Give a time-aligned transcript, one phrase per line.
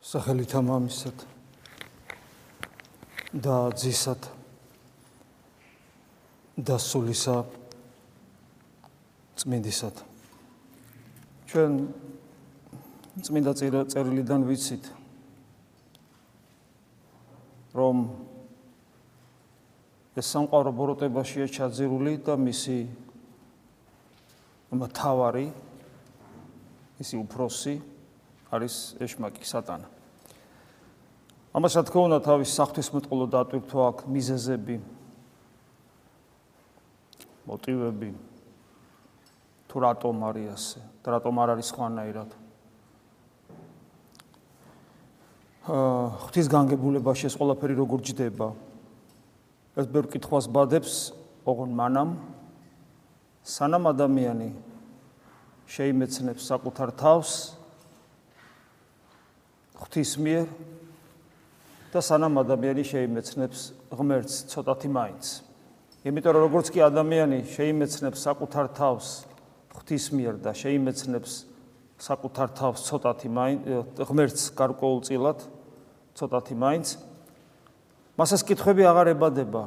[0.00, 1.22] სახელით ამამისად
[3.36, 4.28] და ძისად
[6.56, 7.34] და სულისა
[9.36, 10.00] წმინდისად.
[11.52, 11.76] ჩვენ
[13.20, 13.52] წმინდა
[13.92, 14.88] წერილიდან ვიცით
[17.76, 17.96] რომ
[20.16, 22.78] ეს სამყარო ბოროტებაშია ჩაძირული და მისი
[24.80, 25.46] მთავარი
[27.04, 27.89] ისი უფროსი
[28.50, 29.86] არის ეშმაკი სატანა.
[31.54, 34.76] ამას რა თქმა უნდა თავის საფრთხისმეტყველო დატვირთვა აქვს მიზეზები
[37.46, 38.10] მოტივები.
[39.70, 40.80] თუ რატომ არის ასე?
[41.02, 42.30] და რატომ არ არის ხვანაირად
[45.70, 48.48] აა ღვთის განგებულებაში ეს ყველაფერი როგორ ჯდება?
[49.78, 51.14] ეს ბევრ კითხვას ბადებს
[51.46, 52.18] ოღონ მანამ.
[53.46, 54.50] სანამ ადამიანი
[55.70, 57.59] შეიმეცნებს საკუთარ თავს
[59.80, 60.46] ღვთის მიერ
[61.90, 65.24] და სანამ ადამიანი შეიმეცნებს ღმერთს ცოტათი მაინც.
[66.04, 69.06] იმიტომ რომ როგორც კი ადამიანი შეიმეცნებს საკუთარ თავს
[69.74, 71.32] ღვთის მიერ და შეიმეცნებს
[72.00, 73.60] საკუთარ თავს ცოტათი მაინც
[74.08, 75.38] ღმერთს გარკვეულწილად
[76.16, 76.86] ცოტათი მაინც
[78.16, 79.62] მას ეს კითხვები აღარ ებადება.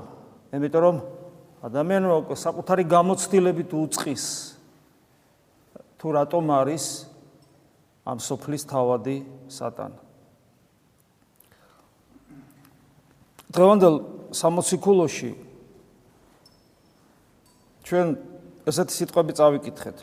[0.54, 0.98] იმიტომ რომ
[1.64, 4.26] ადამიანმა საკუთარი გამოცდილებით უצყის
[5.98, 6.86] თუ რატომ არის
[8.04, 9.18] ამ სოფლის თავადი
[9.48, 10.03] სატანა.
[13.54, 13.96] დღევანდელ
[14.34, 15.32] 60 ქულოში
[17.86, 18.08] ჩვენ
[18.66, 19.98] ესეთი სიტყვები წავიკითხეთ.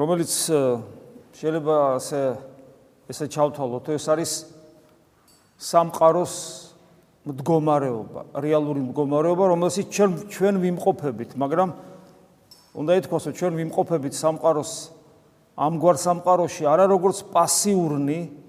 [0.00, 0.32] რომელიც
[1.36, 2.20] შეიძლება ასე
[3.12, 4.32] ესე ჩავთვალოთ, ეს არის
[5.60, 6.34] სამყაროს
[7.28, 11.68] მდგომარეობა, რეალური მდგომარეობა, რომელსაც ჩვენ ჩვენ ვიმყოფებით, მაგრამ
[12.72, 14.72] უნდა ითქვას, რომ ჩვენ ვიმყოფებით სამყაროს
[15.60, 18.39] ამგვარ სამყაროში არა როგორც პასიურნი,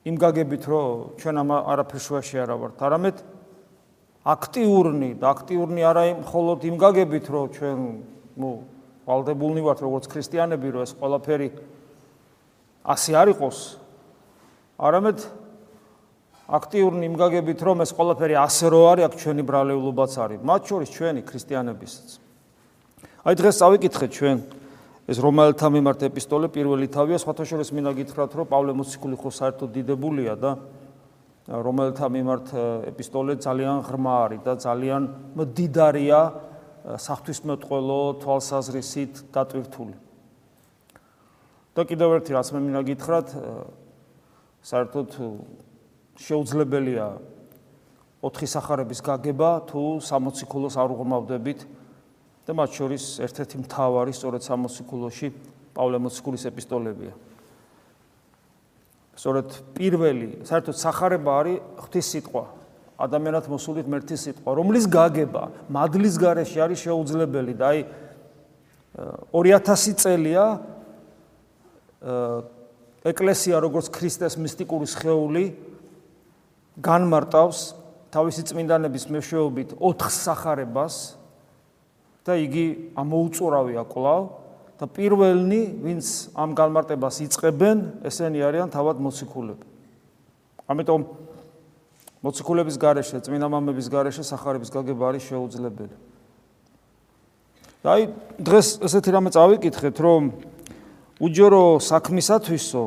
[0.00, 3.16] იმ გაგებით რომ ჩვენ ამ არაფერ შუაში არა ვართ არამედ
[4.24, 7.78] აქტიურნი და აქტიურნი არა იმ მხოლოდ იმ გაგებით რომ ჩვენ
[8.40, 8.50] ნუ
[9.04, 11.48] ვალდებულნი ვართ როგორც ქრისტიანები რომ ეს ყველაფერი
[12.84, 13.58] ასე არ იყოს.
[14.80, 15.18] არამედ
[16.48, 20.38] აქტიურნი იმ გაგებით რომ ეს ყველაფერი ასე რო არის აქ ჩვენი ბრალეულობაც არის.
[20.40, 22.08] მათ შორის ჩვენი ქრისტიანებისაც.
[23.20, 24.36] აი დღეს წავიკითხეთ ჩვენ
[25.10, 29.70] ეს რომაელთა მიმართ ეპისტოლე პირველი თავია, სხვათა შორის მინდა გითხრათ, რომ პავლე მოციქული ხო საერთოდ
[29.74, 30.52] დიდებულია და
[31.50, 32.46] რომაელთა მიმართ
[32.94, 35.02] ეპისტოლე ძალიან ღრმა არის და ძალიან
[35.34, 36.20] მდიდარია
[36.94, 39.96] საფრთხისმეტყველო თვალსაზრისით დატვირთული.
[41.74, 43.28] და კიდევ ერთი რაც მე მინდა გითხრათ,
[44.62, 45.10] საერთოდ
[46.22, 47.06] შეუძლებელია
[48.22, 51.79] ოთხი სახარების გაგება თუ სამოციქულოს არ უღრმავდებით
[52.50, 55.28] და მათ შორის ერთ-ერთი მთავარი სწორედ სამოციქულოში
[55.70, 57.14] პავლე მოციქულის ეპისტოლებია.
[59.14, 62.44] სწორედ პირველი, საერთოდ სახარება არის ღვთის სიტყვა,
[63.06, 67.80] ადამიანად მოსული ღმერთის სიტყვა, რომლის გაგება მადლის გარეშე არის შეუძლებელი და აი
[69.30, 70.44] 2000 წელია
[73.06, 75.44] ეკლესია როგორც ქრისტეს მისტიკური სხეული
[76.82, 77.60] განმარტავს
[78.10, 81.19] თავისი წმინდანების მეშვეობით 4 სახარებას
[82.30, 84.22] და იგი ამოუწურავია კვლავ
[84.78, 89.66] და პირველნი, ვინც ამ განმარტებას იწყებენ, ესენი არიან თავად მოციქულები.
[90.70, 91.00] ამიტომ
[92.22, 95.96] მოციქულების გარეშე, წმინდა მამების გარეშე სახარების გაგება არის შეუძლებელი.
[97.80, 98.02] და აი
[98.38, 100.22] დღეს ესეთი რამე წავიკითხეთ, რომ
[101.16, 102.82] უჯერო საქმისათვისო,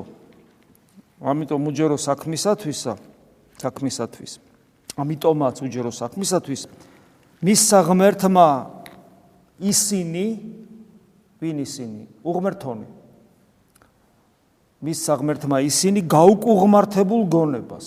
[1.19, 2.93] ამიტომ უჯერო საქმისათვისა,
[3.57, 4.31] საქმისათვის.
[4.93, 6.61] ამიტომაც უჯერო საქმისათვის
[7.43, 8.47] მის საღმერთმა
[9.59, 10.25] ისინი
[11.44, 12.02] ვინ ისინი?
[12.24, 12.88] უღმერთონი.
[14.84, 17.86] მის საღმერთმა ისინი გაუკუღმართებულ გონებას.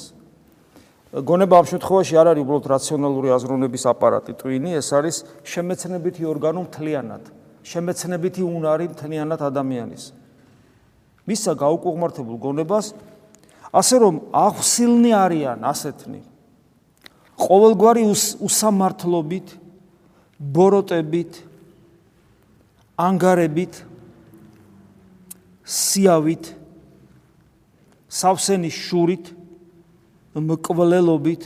[1.16, 7.24] გონება ამ შემთხვევაში არ არის უბრალოდ რაციონალური აზროვნების აპარატი, ტვინი, ეს არის შემეცნებითი ორგანო მთლიანად,
[7.64, 10.04] შემეცნებითი უნარი მთლიანად ადამიანის.
[11.24, 12.86] მისა გაუკუღმართებულ გონებას
[13.72, 16.20] ასე რომ ახსილნი არიან ასეთნი.
[17.36, 18.02] ყოველგვარი
[18.40, 19.48] უსამართლობით,
[20.40, 21.32] ბოროტებით,
[22.96, 23.82] ანგარებით
[25.66, 26.48] სიავით
[28.08, 29.32] სავსენის შურით
[30.36, 31.44] მკვლელობით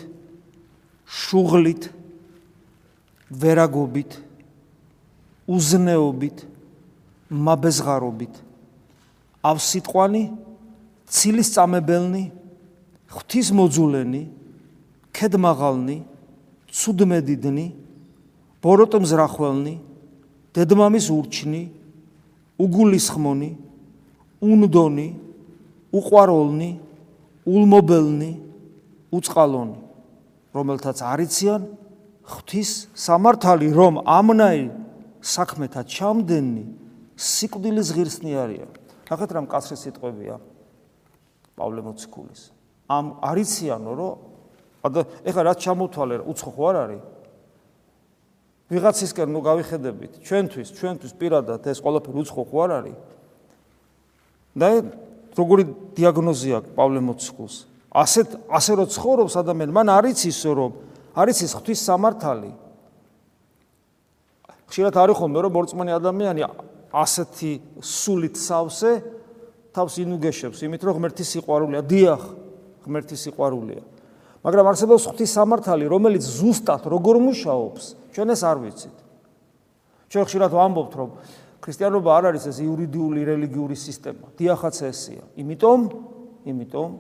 [1.11, 1.89] შუღლით
[3.31, 4.19] ვერაგობით
[5.51, 6.47] უზნეობით
[7.31, 8.35] მაბეზღარობით.
[9.43, 10.23] ავსიტყვანი
[11.11, 12.25] ცილის წამებელნი
[13.11, 14.23] ღვთის მოძულენი
[15.17, 15.99] ქედმაღალნი
[16.71, 17.67] ცუდმედიდნი
[18.63, 19.75] ბოროტმზრახველნი
[20.57, 21.63] დედმამის ურჩნი,
[22.61, 23.51] უგულისხმონი,
[24.41, 25.09] უნდონი,
[25.95, 26.71] უყვაროლნი,
[27.47, 28.33] ულმობელნი,
[29.11, 29.79] უწყალონი,
[30.55, 31.63] რომელთაც არიციან
[32.31, 34.63] ღვთის სამართალი, რომ ამნაი
[35.21, 36.65] საქმეთა ჩამდენი
[37.19, 38.71] სიკვდილის ღირსნი არიან.
[39.11, 40.37] ნახეთ რამ კაცრი სიტყვებია
[41.59, 42.43] პავლე მოციქულის.
[42.91, 44.15] ამ არიციანო, რომ
[45.27, 47.03] ეხლა რაც ჩამოთვალე, უცხო ხო არ არის?
[48.71, 52.99] ვიღაცისკენ ნუ გავიხედებით, ჩვენთვის, ჩვენთვის პირადად ეს ყველაფერი უცხო ხო არ არის?
[54.55, 54.69] და
[55.35, 55.65] როგორი
[55.99, 57.55] დიაგნოზია პავლე მოციქულს?
[57.91, 60.71] ასეთ ასე რო ცხოვრობს ადამიანი, მან არის ისო რომ
[61.19, 62.51] არის ის ღვთის სამართალი.
[64.71, 66.41] ხშირად არის ხოლმე რომ მორწმუნე ადამიანი
[66.95, 67.53] ასეთი
[67.83, 68.93] სულით სავსე
[69.75, 72.23] თავს ინუგეშებს, იმით რომ ღმერთის სიყვარულია, დიახ,
[72.87, 73.83] ღმერთის სიყვარულია.
[74.47, 77.85] მაგრამ არსებობს ღვთის სამართალი, რომელიც ზუსტად როგორ მუშაობს,
[78.15, 78.97] ჩვენ ეს არ ვიცით.
[80.11, 81.11] ჩვენ ხშირად ვამბობთ, რომ
[81.61, 84.27] ქრისტიანობა არ არის ეს იურიდიული რელიგიური სისტემა.
[84.35, 85.25] დიახაც ესია.
[85.37, 85.81] იმიტომ,
[86.51, 86.91] იმიტომ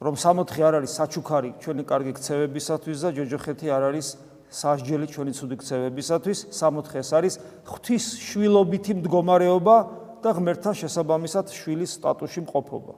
[0.00, 4.06] რომ სამოთხე არ არის საჩუქარი ჩვენი კარგი ქცევებისათვის და ჯოჯოხეთი არ არის
[4.50, 6.38] სასჯელი ჩვენი ცუდი ქცევებისათვის.
[6.52, 7.34] სამოთხე ეს არის
[7.64, 9.76] ღვთის შვილობითი მდგომარეობა
[10.20, 12.94] და ღმერთთან შესაბამისად შვილის სტატუსში მყოფობა.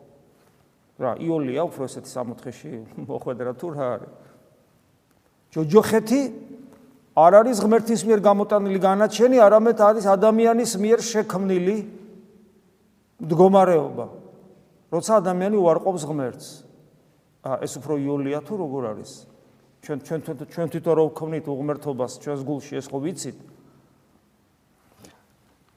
[0.98, 2.70] რა, იოლია უფრო ესეთი სამოთხეში
[3.06, 4.12] მოხვედრა თუ რა არის?
[5.54, 6.20] ჯოჯოხეთი
[7.18, 11.76] არ არის ღმერთის მიერ გამოტანილი განაჩენი, არამედ არის ადამიანის მიერ შექმნილი
[13.26, 14.06] მდგომარეობა.
[14.94, 16.46] როცა ადამიანი უარყოფს ღმერთს,
[17.64, 19.10] ეს უფრო იოლია თუ როგორ არის?
[19.82, 20.20] ჩვენ ჩვენ
[20.52, 23.38] ჩვენ თვითონ რო ვქვნით უღმერთობას ჩვენს გულში ეს ხო ვიცით?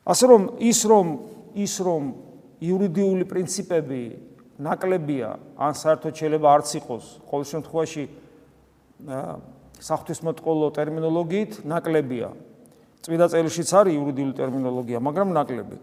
[0.06, 1.08] ასე რომ ის რომ
[1.56, 2.04] ის რომ
[2.62, 4.02] იურიდიული პრინციპები
[4.62, 8.04] ნაკლებია, ან საერთოდ შეიძლება არც იყოს, ყოველ შემთხვევაში
[9.82, 12.30] საფრთხისმოწყალო ტერმინოლოგიით ნაკლებია.
[13.02, 15.78] წმინდა წერილშიც არის იურიდიული ტერმინოლოგია, მაგრამ ნაკლები.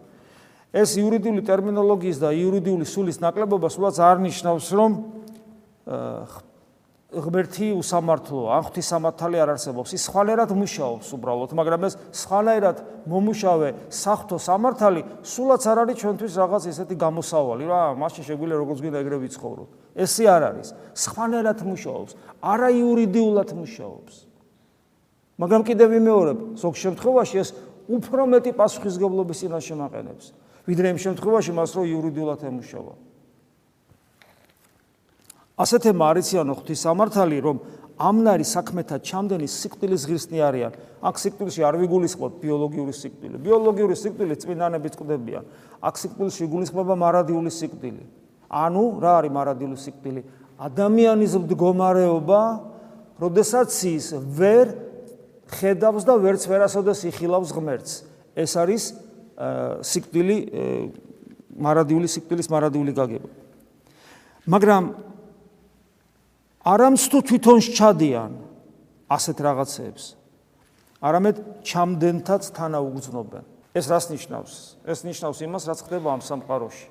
[0.72, 4.90] ეს იურიდიული ტერმინოლოგიის და იურიდიული სულის ნაკლებობა სულაც არ ნიშნავს, რომ
[7.08, 9.96] ღმერთი უსამართლოა, ან ღვთის სამართალი არ არსებობს.
[9.96, 12.76] ის სხვანაირად მუშაობს უბრალოდ, მაგრამ ეს სხვანაირად
[13.08, 18.98] მომუშავე საფრთხო სამართალი სულაც არ არის ჩვენთვის რაღაც ესეთი გამოსავალი, რა, მასში შეგვიძლია როგორც გინდა
[19.00, 19.70] ეგრე ვიცხოვროთ.
[19.96, 20.68] ესე არ არის.
[20.92, 22.12] სხვანაირად მუშაობს,
[22.44, 24.14] არა იურიდიულად მუშაობს.
[25.40, 27.48] მაგრამ კიდევ ვიმეორებ, ზოგ შემთხვევაში ეს
[27.88, 30.26] უფრო მეტი პასუხისგებლობის წინაშე მაყენებს,
[30.68, 33.07] ვიდრე იმ შემთხვევაში მას რო იურიდიულად ემუშავა.
[35.58, 37.56] ასეთე მარიციანო ღვთის სამართალი რომ
[37.98, 40.72] ამნარი საქმეთა ჩამდენი სიკვდილის ღირსნი არიან.
[41.02, 43.36] აქ სიკვდილში არ ვიგულისხმობ ბიოლოგიური სიკვდილი.
[43.42, 45.44] ბიოლოგიური სიკვდილი წმინდანები წკდებიან.
[45.82, 48.02] აქ სიკვდილში ვიგულისხმობა მარადიული სიკვდილი.
[48.46, 50.20] ანუ რა არის მარადიული სიკვდილი?
[50.58, 52.42] ადამიანის მდგომარეობა,
[53.18, 54.66] როდესაც ის ვერ
[55.58, 57.92] ხედავს და ვერც ვერასოდეს იხილავს ღმერთს.
[58.38, 58.82] ეს არის
[59.82, 60.36] სიკვდილი
[61.58, 63.28] მარადიული სიკვდილის მარადიული გაგება.
[64.46, 64.82] მაგრამ
[66.68, 68.32] არამც თუ თვითონ შეჩადიან
[69.08, 70.04] ასეთ რაღაცებს
[71.00, 73.44] არამედ ჩამდენთაც თანაუგზნობენ.
[73.72, 74.54] ეს რას ნიშნავს?
[74.84, 76.86] ეს ნიშნავს იმას რაც ხდება ამ სამყაროში.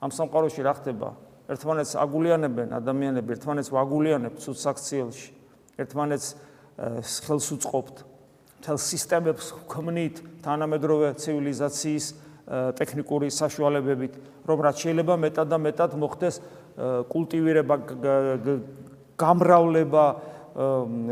[0.00, 1.08] ამ სამყაროში რა ხდება?
[1.50, 5.28] ერთმანეთს აგულიანებენ ადამიანები ერთმანეთს ვაგულიანებთ ცუდ საქციელში
[5.82, 6.28] ერთმანეთს
[7.26, 7.96] ხელს უწყობთ
[8.62, 10.16] თელ სისტემებს ხმნით
[10.46, 12.06] თანამედროვე ცივილიზაციის
[12.78, 14.12] ტექნიკური საშუალებებით
[14.46, 16.36] რომ რაც შეიძლება მეტად და მეტად მოხდეს
[17.12, 17.74] კულტივირება
[19.18, 20.04] გამრავლება,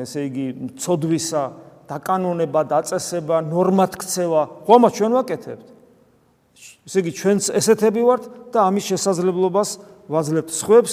[0.04, 1.44] ესე იგი, ცოდვისა,
[1.90, 5.66] დაკანონება, დაწესება, ნორმათქცევა, ხომა ჩვენ ვაკეთებთ.
[6.86, 9.70] ესე იგი, ჩვენც ესეთები ვართ და ამის შესაძლებლობას
[10.10, 10.92] ვაძლევთ სხვებს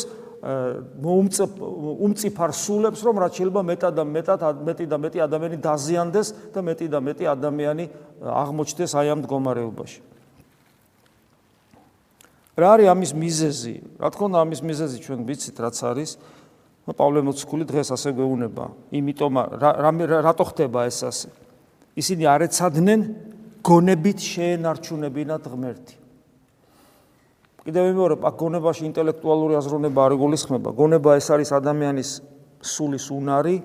[2.07, 6.87] უმწიფარ სულებს, რომ რაც შეიძლება მეტად და მეტად მეტი და მეტი ადამიანი დაზიანდეს და მეტი
[6.93, 7.85] და მეტი ადამიანი
[8.21, 9.99] აღმოჩნდეს აი ამ მდგომარეობაში.
[12.57, 13.75] რა არის ამის მიზეზი?
[13.97, 16.11] რა თქმა უნდა, ამის მიზეზი ჩვენ ვიცით, რაც არის.
[16.95, 18.65] პავლე მოციქული დღეს ასე გვეუბნება,
[18.95, 19.71] იმიტომ რა
[20.23, 21.29] რატო ხდება ეს ასე?
[21.99, 22.99] ისინი არ ეცადნენ
[23.65, 25.95] გონებით შეენარჩუნებინათ ღმერთი.
[27.67, 30.69] კიდევ ვიმეორებ, აქ გონებაში ინტელექტუალური აზროვნება არ იგულისხმება.
[30.71, 32.09] გონება ეს არის ადამიანის
[32.63, 33.55] სულის უნარი,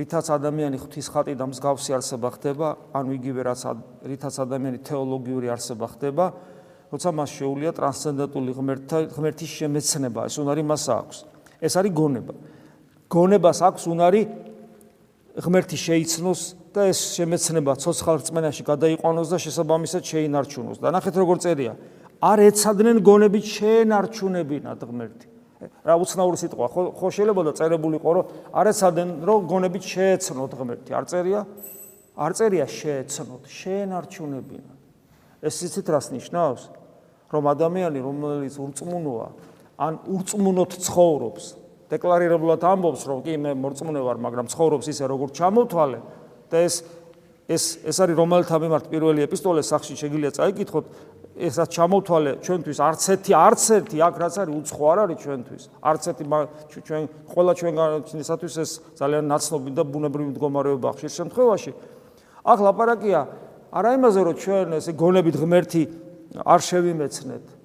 [0.00, 3.62] რითაც ადამიანი ღვთის ხატი და მსგავსი არსება ხდება, ანუ იგივე რაც
[4.08, 6.24] რითაც ადამიანი თეოლოგიური არსება ხდება,
[6.88, 8.50] როცა მას შეუულია ტრანსცენდენტული
[9.12, 11.31] ღმერთის შემეცნება, ეს უნარი მას აქვს.
[11.62, 12.34] ეს არის გონება.
[13.06, 14.22] გონებას აქვს უნარი
[15.38, 16.40] ღმერთი შეიცნოს
[16.74, 20.78] და ეს შემეცნება ცოცხალ რწმენაში გადაიყვანოს და შესაბამისად შეინარჩუნოს.
[20.82, 21.72] და ნახეთ როგორ წერია.
[22.22, 25.26] არ ეცადნენ გონებით შეენარჩუნებინათ ღმერთი.
[25.86, 30.52] რა უცნაური სიტყვა, ხო ხო შეიძლება და წერებული ყო რომ არ ეცადნენ რომ გონებით შეეცნოთ
[30.58, 30.90] ღმერთი.
[30.90, 31.40] არ წერია?
[32.18, 34.78] არ წერია შეეცნოთ, შეენარჩუნებინათ.
[35.42, 36.62] ეს იცით რას ნიშნავს?
[37.32, 39.28] რომ ადამიანი რომელიც ურწმუნოა
[39.78, 41.44] ან ურწმუნოთ ცხოვრობს.
[41.92, 45.98] დეკლარირებულად ამბობს რომ კი მე მორწმუნე ვარ მაგრამ ცხოვრობს ისე როგორც ჩამოთვალე.
[46.52, 46.74] და ეს
[47.48, 50.84] ეს ეს არის რომელთა მიმართ პირველი ეპისტოლე სახში შეგიძლია წაიკითხოთ.
[51.32, 55.62] ესაც ჩამოთვალე ჩვენთვის არც ერთი არც ერთი აქ რაც არის უცხო არ არის ჩვენთვის.
[55.80, 56.24] არც ერთი
[56.84, 57.02] ჩვენ
[57.32, 61.72] ყველა ჩვენგანისათვის ეს ძალიან ნაცნობი და ბუნებრივი მდგომარეობა ხშირ შემთხვევაში.
[62.44, 63.20] აქ ლაპარაკია
[63.72, 65.82] არა იმაზე რომ ჩვენ ესე გონებით ღმერთი
[66.44, 67.61] არ შევიმეცნეთ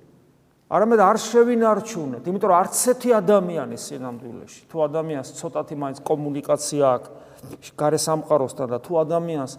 [0.68, 7.72] არამედ არ შევინარჩუნეთ იმიტომ რომ არც ერთი ადამიანი სინამდვილეში თუ ადამიანს ცოტათი მაინც კომუნიკაცია აქვს
[7.80, 9.54] გარე სამყაროსთან და თუ ადამიანს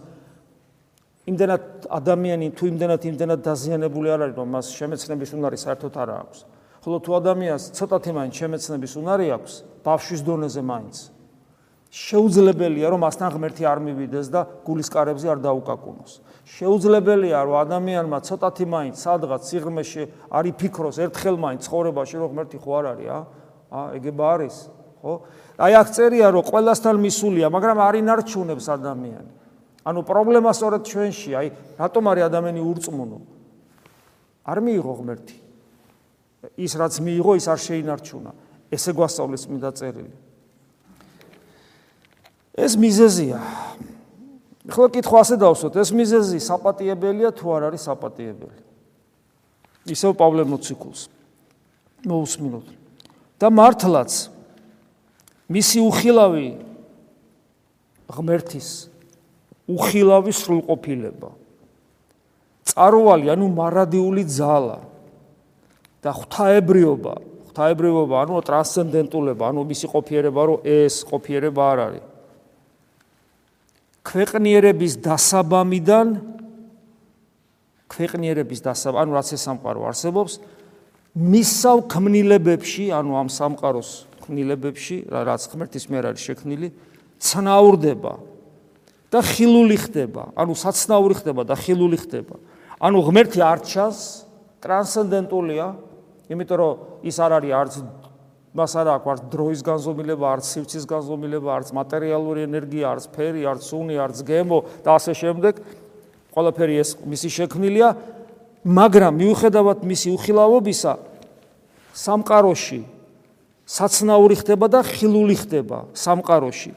[1.29, 6.39] იმდენად ადამიანი თუ იმდენად იმდენად დაზიანებული არ არის რომ მას შემეცნების უნარი საერთოდ არ აქვს.
[6.79, 9.53] ხოლო თუ ადამიანს ცოტათი მაინც შემეცნების უნარი აქვს,
[9.85, 10.95] ბავშვის დონეზე მაინც
[11.89, 16.11] შეუძლებელია რომ მასთან ღმერთი არ მივიდეს და გულის კარებზე არ დაუკაკუნოს.
[16.45, 22.71] შეუძლებელია რომ ადამიანმა ცოტათი მაინც სადღაც სიღრმეში არ იფიქროს ერთხელ მაინც ცხოვრებაში რომ ღმერთი ხო
[22.77, 23.19] არ არის, ა?
[23.73, 24.55] ა, ეგება არის,
[25.01, 25.13] ხო?
[25.57, 29.31] აი აქ წერია რომ ყველასთან მისულია, მაგრამ არ ინარჩუნებს ადამიანი.
[29.89, 31.47] ანუ პრობლემა სწორედ ჩვენში, აი,
[31.81, 33.17] რატომ არის ადამიანი ურწმუნო?
[34.45, 35.37] არ მიიღო ღმერთი.
[36.53, 38.31] ის რაც მიიღო, ის არ შეინარჩუნა.
[38.69, 40.28] ესე გვასწავლის წმინდა წერილი.
[42.57, 43.39] ეს მიზეზია.
[44.69, 48.61] ხო, კითხვა ასე დავსვათ, ეს მიზეზი საპატიებელია თუ არ არის საპატიებელი?
[49.89, 51.09] ისევ პავლე მოციქულს
[52.05, 52.67] მოусმინოთ.
[53.39, 54.11] და მართლაც
[55.49, 56.49] მისი უხილავი
[58.11, 58.69] ღმერთის
[59.69, 61.29] უხილავი სრულყოფილება.
[62.69, 64.77] წარვალი, ანუ მარადიული ძალა
[66.01, 67.13] და ღვთაებრიობა,
[67.49, 72.08] ღვთაებრიობა, ანუ ტრანსცენდენტულობა, ანუ მისი ყოფიერება, რომ ეს ყოფიერება არ არის.
[74.09, 76.07] ქვეყნიერების დასაბამიდან
[77.89, 80.33] ქვეყნიერების დასაბამ, ანუ რაც ეს სამყარო არსებობს,
[81.13, 83.89] მისავ ქმნილებებში, ანუ ამ სამყაროს
[84.25, 86.67] ქმნილებებში, რაც ღმერთის მიერ არის შექმნილი,
[87.21, 88.13] ცნაურდება.
[89.09, 92.37] და ხილული ხდება, ანუ საცნაური ხდება და ხილული ხდება.
[92.77, 93.99] ანუ ღმერთი არ ჩანს,
[94.61, 95.65] ტრანსცენდენტულია,
[96.29, 96.73] იმიტომ რომ
[97.09, 97.73] ის არ არის არც
[98.53, 103.95] მას არ აქვს დროის განზომილება, არც სივრცის განზომილება, არც მატერიალური ენერგია, არც ფერი, არც სუნი,
[104.01, 105.53] არც გემო და ასე შემდეგ.
[106.33, 107.89] ყველაფერი ეს მისი შექმნილია,
[108.65, 110.93] მაგრამ მიუხედავად მისი უხილავობისა,
[111.93, 112.81] სამყაროში
[113.69, 116.73] საცნაური ხდება და ხილული ხდება სამყაროში.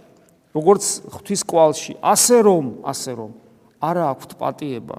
[0.52, 3.30] როგორც ღვთის კვალში, ასე რომ, ასე რომ
[3.80, 4.98] არა აქვთ პატიება.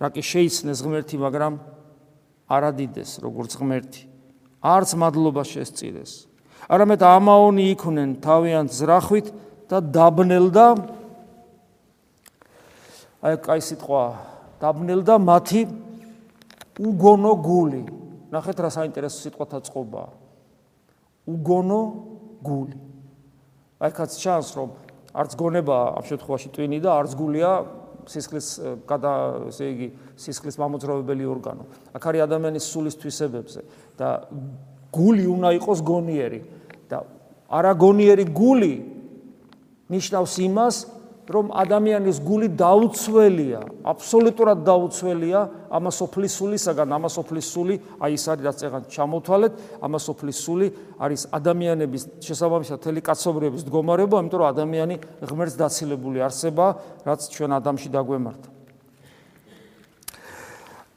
[0.00, 1.60] რა კი შეიცნეს ღმერთი, მაგრამ
[2.48, 4.11] არადიდეს როგორც ღმერთი.
[4.62, 6.12] არც მადლობა შესწირეს.
[6.70, 9.26] არამედ ამაონი იქნენ თავიანთ ზრახვით
[9.66, 10.66] და დაბნელდა
[13.22, 14.04] აი კაი სიტყვა
[14.62, 15.62] დაბნელდა მათი
[16.78, 17.82] უგონო გული.
[18.32, 20.04] ნახეთ რა საინტერესო სიტყვათა წყობა.
[21.26, 21.82] უგონო
[22.46, 22.78] გული.
[23.82, 24.70] აი კაც ჩანს რომ
[25.12, 27.50] არც გონება ამ შემთხვევაში ტვინი და არც გულია
[28.08, 28.48] სისხლის
[28.86, 29.12] გადა
[29.50, 29.88] ესე იგი
[30.22, 31.64] სისხლის მამოძრავებელი ორგანო.
[31.92, 33.60] აქ არის ადამიანის სულის თვისებებზე
[33.98, 34.08] და
[34.94, 36.40] გული უნდა იყოს გონიერი
[36.86, 36.98] და
[37.50, 38.74] არაგონიერი გული
[39.92, 40.76] ნიშნავს იმას,
[41.32, 48.82] რომ ადამიანის გული დაუცველია, აბსოლუტურად დაუცველია ამასოფლის სულისაგან, ამასოფლის სული, აი ეს არის რაც ეგან
[48.90, 49.52] ჩამოთვალეთ,
[49.86, 50.66] ამასოფლის სული
[50.98, 56.66] არის ადამიანების შესაბამისად თელი კაცობრიობის მდგომარეობა, იმიტომ რომ ადამიანი ღმერთს დაცილებული არსება,
[57.06, 58.61] რაც ჩვენ ადამიანში დაგვემართა.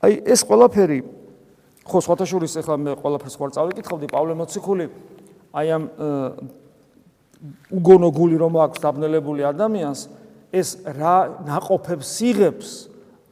[0.05, 0.99] აი ეს ყველაფერი
[1.85, 4.85] ხო სხვათა შორის ახლა მე ყველაფერს ხوار წავიკითხავდი პავლე მოციქული
[5.55, 5.83] აი ამ
[7.77, 10.01] უგონო გული რომ აქვს დაბნელებული ადამიანს
[10.55, 12.69] ეს რა ناقოფებს იღებს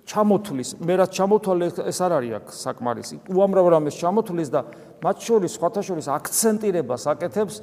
[0.10, 3.15] ჩამოთვლის მე რაც ჩამოთვალე ეს არ არის აქ საკმარისი.
[3.32, 4.62] უამრავ რამეს ჩამოთვლის და
[5.00, 7.56] მათ შორის სხვათა შორის აქცენტირებას აკეთებს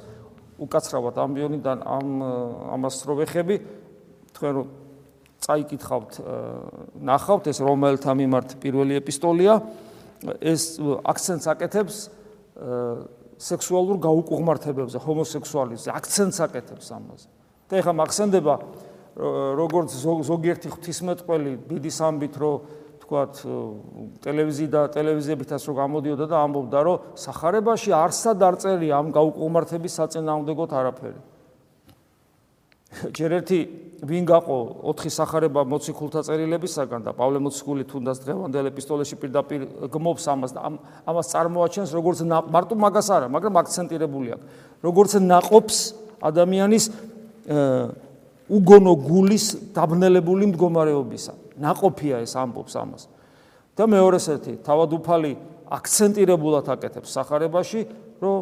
[0.57, 2.07] უკაცრავად ამ ბიონიდან ამ
[2.77, 3.55] ამას რო ვეხები
[4.33, 4.67] თქვენ რომ
[5.41, 6.11] წაიკითხავთ,
[7.01, 9.55] ნახავთ ეს რომაელთა მიმართ პირველი ეპისტოლეა.
[10.37, 11.95] ეს აქცენტს აკეთებს
[13.41, 17.29] სექსუალურ გაუკუღმართებებზე, ჰომოსექსუალიზმზე, აქცენტს აკეთებს ამაზე.
[17.71, 18.55] და ეხლა მაგხსენდება
[19.55, 19.95] როგორც
[20.27, 22.55] ზოგიერთი ღვთისმეტყველი დიდი სამბით რომ
[23.01, 23.33] თქვათ
[24.23, 31.19] ტელევიზია ტელევიზიებითაც რომ გამოდიოდა და ამბობდა რომ сахарებაში არსად არ წერია ამ გაუკუღმართების საწინააღმდეგოდ არაფერი.
[33.15, 33.59] ჯერ ერთი
[34.01, 34.55] ვინ გაყო
[34.89, 40.61] ოთხი სახარება მოციქულთა წერილებისაგან და პავლე მოციქული თუნდაც დღევანდელ ეპისტოლეში პირდაპირ გმობს ამას და
[41.05, 44.45] ამას წარმოაჩენს როგორც მარტო მაგას არა, მაგრამ აქცენტირებული აქვს.
[44.81, 45.77] როგორც ناقობს
[46.17, 46.85] ადამიანის
[48.49, 51.33] უგონო გულის დაბნელებული მდგომარეობისა.
[51.61, 53.05] ناقოფია ეს ამბობს ამას.
[53.77, 55.31] და მეორეს ერთი, თავად უფალი
[55.71, 57.81] აქცენტირებულად აკეთებს სახარებაში,
[58.17, 58.37] რომ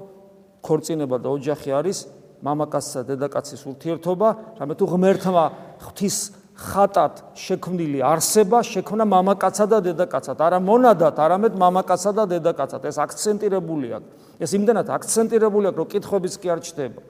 [0.63, 1.97] ქორწინება და ოჯახი არის
[2.39, 4.27] მამაკაცსა და დედაკაცის ურთიერთობა,
[4.60, 5.46] რამე თუ ღმერთმა
[5.84, 6.17] ღვთის
[6.60, 12.81] ხატად შექმნილი არსება შექმნა მამაკაცსა და დედაკაცად, არა მონადად, არამედ მამაკაცსა და დედაკაცად.
[12.84, 14.10] ეს აქცენტირებული აქვს.
[14.39, 17.01] ეს იმდენად აქცენტირებული აქვს, რომ კითხვებიც კი არ ჩდება.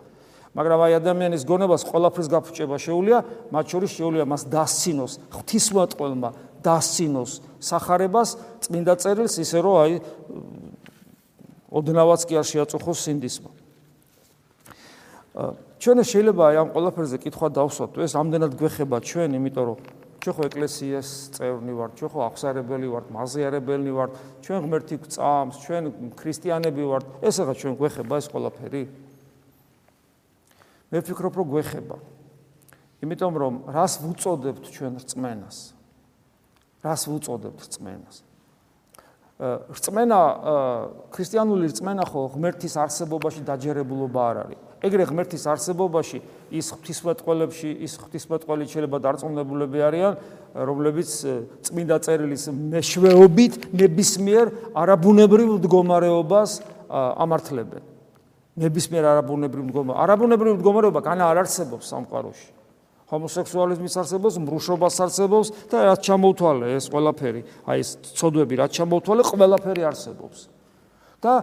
[0.49, 3.17] მაგრამ აი ადამიანის გონებას ყველაფრის გაფუჭება შეუულია,
[3.53, 6.29] მათ შორის შეუულია მას დასცინოს ღვთისმოწყალმა,
[6.65, 7.31] დასცინოს
[7.61, 8.29] სახარებას,
[8.65, 9.93] წმინდა წერილს ისე რომ აი
[11.69, 13.58] ოდნავაც კი არ შეაწუხოს სინდისმა.
[15.79, 19.77] ჩვენ შეიძლება ამ ყველაფერზე კითხვა დავსვათ, ეს ამდენად გვეხება ჩვენ, იმიტომ რომ
[20.19, 24.11] ჩვენ ხო ეკლესიას წევრნი ვართ, ჩვენ ხო აღსარებელი ვართ, მაზიარებელი ვართ,
[24.43, 25.83] ჩვენ ღმერთი გწამს, ჩვენ
[26.19, 28.83] ქრისტიანები ვართ, ეს ახლა ჩვენ გვეხება ეს ყველაფერი?
[30.91, 31.97] მე ვფიქრობ, რომ გვეხება.
[32.99, 35.57] იმიტომ რომ რას ვუწოდებთ ჩვენ რწმენას?
[36.83, 38.17] რას ვუწოდებთ რწმენას?
[39.39, 40.19] რწმენა
[41.15, 44.68] ქრისტიანული რწმენა ხო ღმერთის არსებობაში დაჯერებულობა არ არის.
[44.79, 46.19] ეგრე ღმერთის არსებობაში
[46.55, 50.13] ის ღვთისმეტყველებში ის ღვთისმეტყველი შეიძლება დარწმუნებულები არიან
[50.55, 51.09] რომლებიც
[51.67, 54.45] წმინდა წერილის მეშვეობით ნებისმიერ
[54.79, 56.51] არაბუნებრივ მდგომარეობას
[56.89, 57.83] ამართლებენ.
[58.59, 59.99] ნებისმიერ არაბუნებრივ მდგომარეობა.
[60.03, 62.49] არაბუნებრივ მდგომარეობა განა არ არსებობს სამყაროში.
[63.09, 69.83] ჰომოსექსუალიზმის არსებობს, მრუშობას არსებობს და რაც ჩამოვთვალე ეს ყველაფერი, აი ეს ცოდვები რაც ჩამოვთვალე, ყველაფერი
[69.89, 70.58] არსებობს.
[71.19, 71.33] და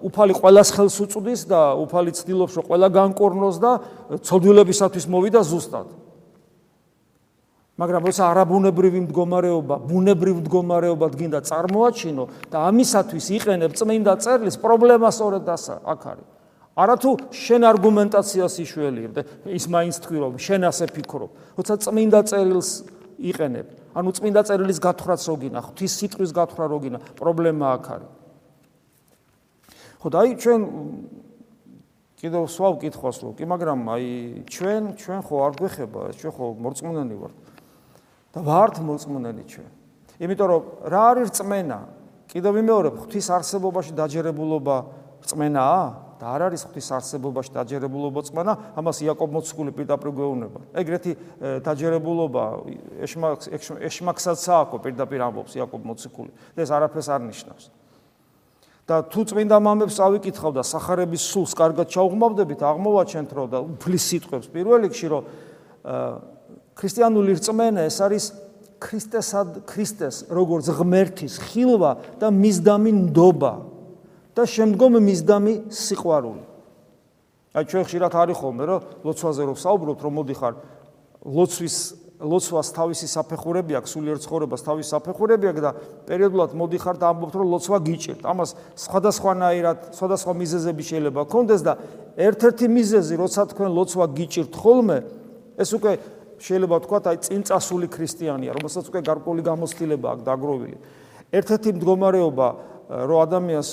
[0.00, 3.72] უფალი ყოველას ხელს უწვდის და უფალი ცდილობს რომ ყველა განკორნოს და
[4.24, 5.88] ცოდვილებისათვის მოვიდა ზუსტად.
[7.80, 15.48] მაგრამ როცა არაბუნებრივი მდგომარეობა, ბუნებრივ მდგომარეობად გინდა წარმოაჩინო და ამისათვის იყენებ წმინდა წერილს, პრობლემა სწორედ
[15.48, 16.28] აქ არის.
[16.76, 21.30] არათუ შენ არგუმენტაციას იშველიებ და ის მაინც თქვი რომ შენ ასე ფიქრობ.
[21.56, 22.70] როცა წმინდა წერილს
[23.16, 28.19] იყენებ, ანუ წმინდა წერილის გათხრაც როგინა, ღვთის სიტყვის გათხრა როგინა, პრობლემა აქ არის.
[30.00, 30.60] ხო და აი ჩვენ
[32.20, 34.04] კიდევ სვავ კითხვას რო კი მაგრამ აი
[34.48, 37.36] ჩვენ ჩვენ ხო არ გვეხება ჩვენ ხო მორწმუნენი ვართ.
[38.32, 39.68] და ვართ მორწმუნენი ჩვენ.
[40.24, 41.78] იმიტომ რომ რა არის რწმენა?
[42.32, 44.76] კიდევ ვიმეორებ ღვთის არსებობაში დაჯერებულობა
[45.20, 45.82] რწმენაა
[46.16, 48.52] და არ არის ღვთის არსებობაში დაჯერებულობა რწმენა?
[48.80, 50.60] ამას იაკობ მოციქული პირდაპირ გვეუბნება.
[50.80, 51.12] ეგრეთი
[51.60, 52.44] დაჯერებულობა
[53.84, 56.30] ეშმაკსაც აქვს პირდაპირ ამბობს იაკობ მოციქული.
[56.56, 57.79] და ეს არაფერს არ ნიშნავს
[58.90, 64.50] და თუ წმინდა მამებს ავიკითხავ და сахарების სულს კარგად ჩაუღმავდებით, აღმოვაჩენთ რომ და უფლის სიტყვებს
[64.50, 65.22] პირველ რიგში რომ
[66.74, 68.24] ქრისტიანული რწმენა ეს არის
[68.82, 73.52] ქრისტესად ქრისტეს როგორც ღმერთის ხილვა და მისდამი ნდობა
[74.34, 76.42] და შემდგომ მისდამი სიყვარული.
[77.54, 80.54] აი ჩვენ ხშირად არის ხოლმე რომ ლოცვაზე რომ საუბრობთ რომ მოდიხარ
[81.30, 81.76] ლოცვის
[82.20, 85.70] ლოცვას თავისი საფეხურები აქვს, სულიერ ცხოვრებას თავისი საფეხურები აქვს და
[86.04, 88.20] პერიოდულად მოდიხარ და ამბობთ, რომ ლოცვა გიჭირთ.
[88.28, 91.72] ამას სხვადასხვანაირად, სხვადასხვა მიზეზები შეიძლება გქონდეს და
[92.20, 94.98] ერთ-ერთი მიზეზი, როცა თქვენ ლოცვა გიჭირთ ხოლმე,
[95.56, 95.92] ეს უკვე
[96.40, 100.76] შეიძლება ვთქვათ, აი წინწასული ქრისტიანია, რომელსაც უკვე გარკვეული გამოცდილება აქვს დაგროვილი.
[101.30, 102.48] ერთ-ერთი მდგომარეობა,
[102.90, 103.68] რომ ადამიანს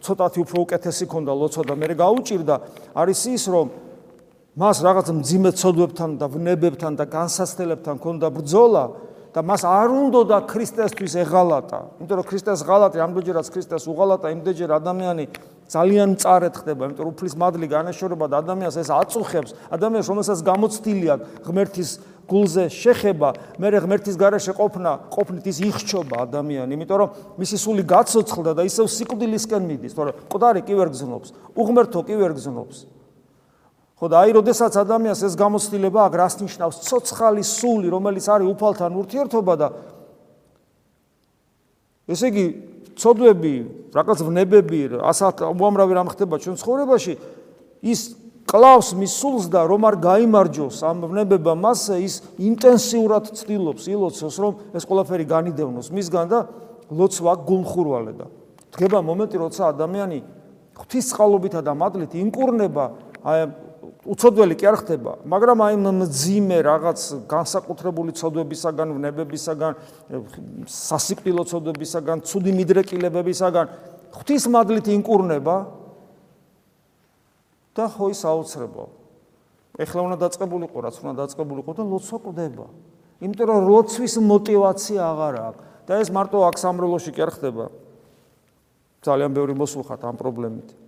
[0.00, 2.54] ცოტათი უფრო უკეთესი ქონდა ლოცვა და მე გაუჭირდა,
[2.96, 3.66] არის ის, რომ
[4.54, 8.84] მას რაღაც მძიმე ცოდვებთან და ვნებებთან და განსაცდელებთან ქონდა ბრძოლა
[9.34, 11.78] და მას არ უნდოდა ქრისტესთვის ეღალატა.
[11.98, 15.24] იმიტომ რომ ქრისტეს ღალატი ამდენჯერაც ქრისტეს უღალატა, იმდენჯერ ადამიანი
[15.66, 21.06] ძალიან მწარეთ ხდება, იმიტომ რომ უფლის მადლი განაშორება და ადამიანს ეს აწუხებს, ადამიანს რომელსაც გამოცდილი
[21.10, 21.90] აქვს ღმერთის
[22.30, 27.10] გულზე შეხება, მე ღმერთის გარეშე ყოფნა, ყოფნით ის იხჩობა ადამიანი, იმიტომ რომ
[27.42, 32.32] მისი სული გაცოცხლდა და ისევ სიკვდილისკენ მიდის, თორე ყდარი კი ვერ გზნობს, უღმერთო კი ვერ
[32.38, 32.93] გზნობს.
[33.94, 36.76] ხო და აი როდესაც ადამიანს ეს გამოცდილება აქვს რას ნიშნავს?
[36.82, 39.68] ცოცხალი სული რომელიც არის უფალთან ურთიერთობა და
[42.10, 42.46] ესე იგი
[42.98, 43.54] ცოდვები
[43.94, 47.14] რაღაც ვნებები ასათ უამრავი რამ ხდება ჩვენ ცხოვრებაში
[47.86, 48.00] ის
[48.44, 54.52] კლავს მის სულს და რომ არ გამოიმარჯოს ამ ვნებება მასე ის ინტენსიურად ცდილობს ილოცოს რომ
[54.76, 55.88] ეს ყველაფერი განიდევნოს.
[55.90, 56.38] მისგან და
[56.92, 58.26] ლოცვა გულხურვალე და
[58.76, 60.18] დგება მომენტი როცა ადამიანი
[60.76, 62.84] ღვთის წყალობითა და მადლით ინკურნება
[63.24, 63.38] აი
[64.04, 69.72] უცოდველი კი არ ხდება, მაგრამ აი მძიმე რაღაც განსაკუთრებული ცოდვებისაგან, ვნებებისაგან,
[70.68, 73.66] სასიკვდილო ცოდვებისაგან, ცუდი მიდრეკილებებისაგან
[74.14, 75.56] ღვთის მადლით ინკურნება
[77.74, 78.84] და ხო ის აუცრებო.
[79.74, 82.66] ეხლა უნდა დაწყებულიყო, რაც უნდა დაწყებულიყო და ლოცვა კვდება.
[83.24, 87.64] იმიტომ რომ ლოცვის мотиваცია აღარ აქვს და ეს მარტო აქ სამრელოში კი არ ხდება.
[89.02, 90.83] ძალიან ბევრი მოსულხათ ამ პრობლემით.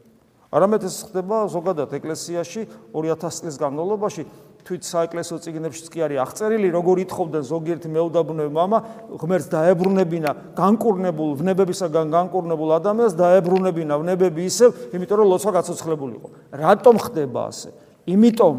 [0.57, 2.66] არამედ ეს ხდება ზოგადად ეკლესიაში
[2.97, 4.25] 2000 წლის განმავლობაში
[4.66, 8.79] თვით საეკლესიო წიგნებშიც კი არის აღწერილი, როგორ ითხოვდნენ ზოგიერთი მეუდაბნოე მამა
[9.23, 16.29] ღმერთს დაებრუნებინა განკურნებულ ვნებებისაგან განკურნებულ ადამიანს დაებრუნებინა ვნებები ისევ, იმიტომ რომ ლოცვა გაცოცხლებულიყო.
[16.51, 17.71] რატომ ხდება ასე?
[18.11, 18.57] იმიტომ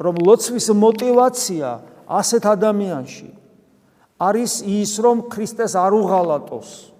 [0.00, 1.68] რომ ლოცვის мотиваცია
[2.08, 3.28] ასეთ ადამიანში
[4.20, 6.92] არის ის, რომ ქრისტეს არ უღალატოს.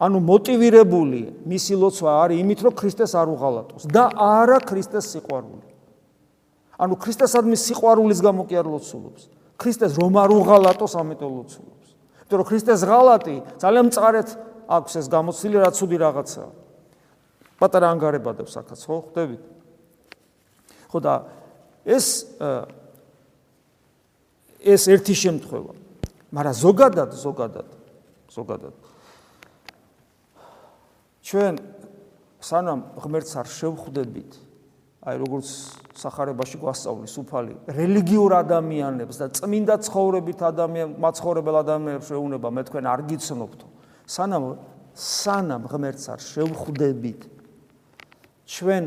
[0.00, 5.68] ანუ მოტივირებული მისი ლოცვა არის იმით, რომ ქრისტეს არ უღალატოს და არა ქრისტეს სიყვარული.
[6.80, 9.22] ანუ ქრისტესადმი სიყვარულის გამო კი არ ლოცულობს.
[9.60, 11.88] ქრისტეს რომ არ უღალატოს, ამიტომ ლოცულობს.
[12.24, 14.28] იმიტომ რომ ქრისტეს ღალატი ძალიან მწარეთ
[14.72, 16.50] აქვს ეს გამოცდილი რა ცუდი რაღაცაა.
[17.60, 19.42] პატარა ანგარებადებს აქაც ხო ხვდებით?
[20.88, 21.14] ხო და
[21.84, 22.06] ეს
[24.64, 25.72] ეს ერთი შემთხვევა.
[26.32, 27.68] მაგრამ ზოგადად, ზოგადად,
[28.32, 28.89] ზოგადად
[31.30, 31.54] ჩვენ
[32.42, 34.32] სანამ ღმერთს არ შევხვდებით,
[35.06, 35.48] აი როგორც
[35.94, 43.00] сахарებაში გვასწავლის უფალი რელიგიურ ადამიანებს და წმინდა ცხოვრებით ადამიანებს, მაცხოვრებელ ადამიანებს შეუნება, მე თქვენ არ
[43.14, 43.60] გიცნობთ.
[44.10, 44.44] სანამ
[44.90, 47.20] სანამ ღმერთს არ შევხვდებით,
[48.50, 48.82] ჩვენ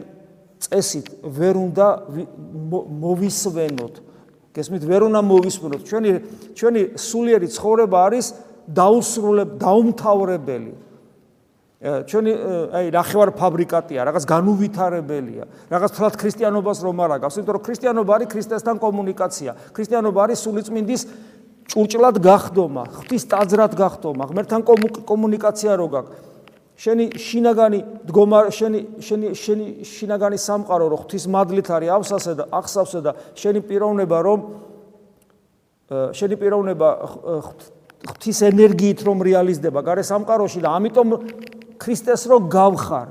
[0.67, 1.87] წესით ვერ უნდა
[3.03, 3.95] მოვისვენოთ.
[4.51, 5.81] გესმით, ვერ უნდა მოვისვენოთ.
[5.87, 6.11] ჩვენი
[6.59, 8.25] ჩვენი სულიერი ცხოვრება არის
[8.67, 10.73] დაუსრულებ, დაუმთავრებელი.
[11.83, 12.31] ჩვენი
[12.71, 15.43] აი ნახევარ ფაბრიკატია, რაღაც განუვითარებელია.
[15.67, 19.51] რაღაც თლათ ქრისტიანობას რომ არ აგავს, იმიტომ რომ ქრისტიანობა არის ქრისტესთან კომუნიკაცია.
[19.75, 21.01] ქრისტიანობა არის სულიწმინდის
[21.67, 24.61] ჭურჭლად გახდომა, ღვთის ტაძრად გახდომა, ღმერთთან
[25.03, 26.31] კომუნიკაცია რო გაქვს.
[26.73, 32.99] შენი შინაგანი დგომა შენი შენი შენი შინაგანი სამყარო რო ღვთის მადლით არის ავსასე და ახსავსე
[33.05, 34.39] და შენი პიროვნება რომ
[36.17, 36.89] შენი პიროვნება
[38.09, 41.07] ღვთის ენერგიით რომ რეალიზდება გარე სამყაროში და ამიტომ
[41.79, 43.07] ქრისტეს რო გავხარ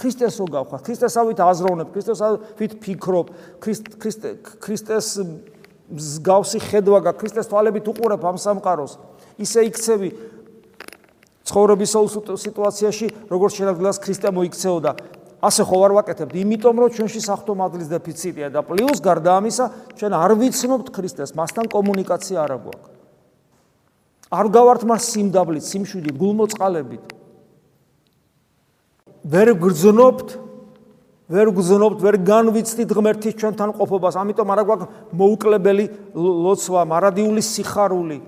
[0.00, 3.26] ქრისტეს რო გავხარ ქრისტესავით აზროვნებ ქრისტესავით ფიქრობ
[3.60, 4.28] ქრისტე
[4.64, 5.08] ქრისტეს
[5.90, 8.92] მსგავსი ხედვა გა ქრისტეს თვალებით უყურებ ამ სამყაროს.
[9.42, 10.10] ისე იქცევი
[11.50, 11.92] ცხოვრების
[12.46, 14.92] სიტუაციაში როგორც შეიძლება ქრისტე მოიქცეოდა.
[15.40, 20.12] ასე ხო არ ვაკეთებთ იმიტომ რომ ჩვენში საფრთხო მადლის დეფიციტია და პლუს გარდა ამისა ჩვენ
[20.12, 22.88] არ ვიცნობთ ქრისტეს მასთან კომუნიკაცია არ აგვაქვს
[24.36, 27.04] არ გავართ მას სიმდაბლით სიმშვიდით გულმოწყალებით
[29.30, 30.28] ვერ გრძნობთ
[31.30, 35.84] ვერ გრძნობთ ვერ განვიცდით ღმერთის ჩვენთან ყოფობას ამიტომ არ აგვაქვს მოუკლებელი
[36.18, 38.18] ლოცვა მარადიული სიხარული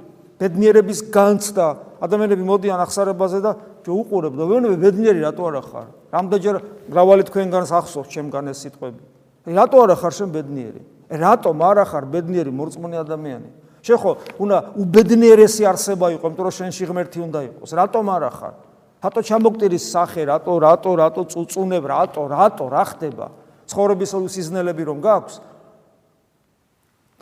[0.43, 1.67] ბედნიერების განცდა
[2.03, 3.51] ადამიანები მოდიან ახსარებაზე და
[3.87, 5.87] ჯო უყურებ და ვენები ბედნიერი რატო არა ხარ?
[6.15, 6.57] რამდენჯერ
[6.91, 9.03] მრავალი თქვენგანს ახსოვს ჩემგან ეს სიტყვები.
[9.47, 10.83] რატო არა ხარ შენ ბედნიერი?
[11.23, 13.49] რატომ არა ხარ ბედნიერი მორწმუნე ადამიანი?
[13.87, 17.71] შენ ხო უნდა უბედნიერესი არსება იყო, იმიტომ რომ შენში ღმერთი უნდა იყოს.
[17.71, 18.55] რატომ არა ხარ?
[19.03, 23.27] რატო ჩამოგტირის სახე, რატო რატო რატო წუწუნებ, რატო რატო რა ხდება?
[23.67, 25.35] ცხოვრების სიზნელები რომ გაქვს,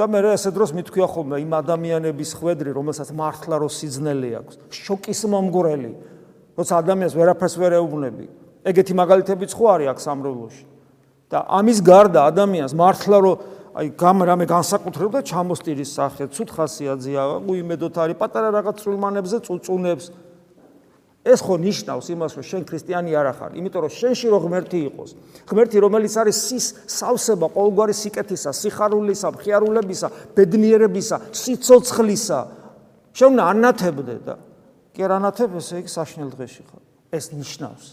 [0.01, 5.21] და მე ესე დროს მithქვია ხოლმე იმ ადამიანების ხვედრი, რომელსაც მართლა რო სიძნელე აქვს, შოკის
[5.29, 5.93] მომგვრელი,
[6.57, 8.27] როცა ადამიანს ვერაფერს ვერ ეუბნები.
[8.65, 10.65] ეგეთი მაგალითები ხო არის აქ სამრევლოში.
[11.31, 13.33] და ამის გარდა ადამიანს მართლა რო
[13.71, 20.05] აი გამ რამე განსაკუთრებდა ჩამოსტირის სახე, ცუდ ხასიათზეა, უიმედოთ არის პატარა რაღაც წულმანებზე წუწუნებს,
[21.21, 25.11] ეს ხო ნიშნავს იმას, რომ შენ ქრისტიანი არ ახარ, იმიტომ რომ შენში რო ღმერთი იყოს.
[25.45, 32.41] ღმერთი, რომელიც არის სის სავსება ყოველგვარი სიკეთისა, სიხარულისა, მხიარულებისა, ბედნიერებისა, სიцоცხლისა.
[33.13, 34.35] შენ უნდა ანათებდე და
[34.97, 36.83] კი არ ანათებ, ესე იგი საშნელ დღეში ხარ.
[37.11, 37.85] ეს ნიშნავს,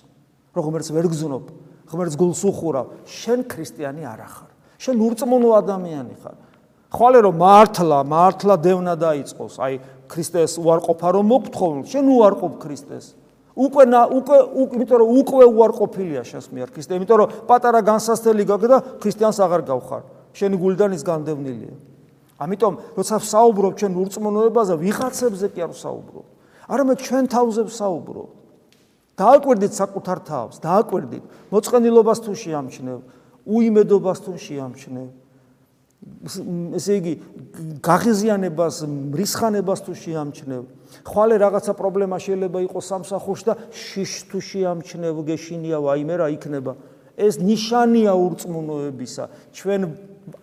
[0.53, 1.45] რომ ღმერთს ვერ გზნობ,
[1.89, 4.49] ღმერთს გულს უხურავ, შენ ქრისტიანი არ ახარ.
[4.77, 6.37] შენ ურწმუნო ადამიანი ხარ.
[6.87, 9.73] ხვალე რომ მართლა, მართლა დევნა დაიწყოს, აი
[10.07, 13.05] ქრისტეს უარყოფა რომ მოგთხოვ, შენ უარყოფ ქრისტეს.
[13.57, 13.83] უკვე
[14.17, 14.37] უკვე
[14.77, 19.61] იმიტომ რომ უკვე უარყოფილია შენს მიერ ქრისტე, იმიტომ რომ პატარა განსასწრელი გაქვს და ქრისტიანს აღარ
[19.65, 20.01] გავხარ.
[20.37, 21.75] შენი გულიდან ის განდევნილია.
[22.37, 26.25] ამიტომ როცა საუბრობ ჩვენ ურწმუნოებაზე, ვიღაცებზე კი არ საუბრობ.
[26.69, 28.29] არამედ ჩვენ თავზე საუბრობ.
[29.17, 32.99] დააკვირდით საკუთარ თავს, დააკვირდით მოწყენილობას თუ შეამჩნევ,
[33.49, 35.07] უიმედობას თუ შეამჩნევ.
[36.77, 37.13] ესე იგი
[37.83, 40.61] გაღიზიანებას, მრისხანებას თუ შეამჩნევ.
[41.07, 46.73] ხვალე რაღაცა პრობლემა შეიძლება იყოს სამსახურში და შიშ თუ შეამჩნევ, გეშინია ვაიმე რა იქნება.
[47.17, 49.23] ეს ნიშანია ურწმუნოებისა.
[49.57, 49.81] ჩვენ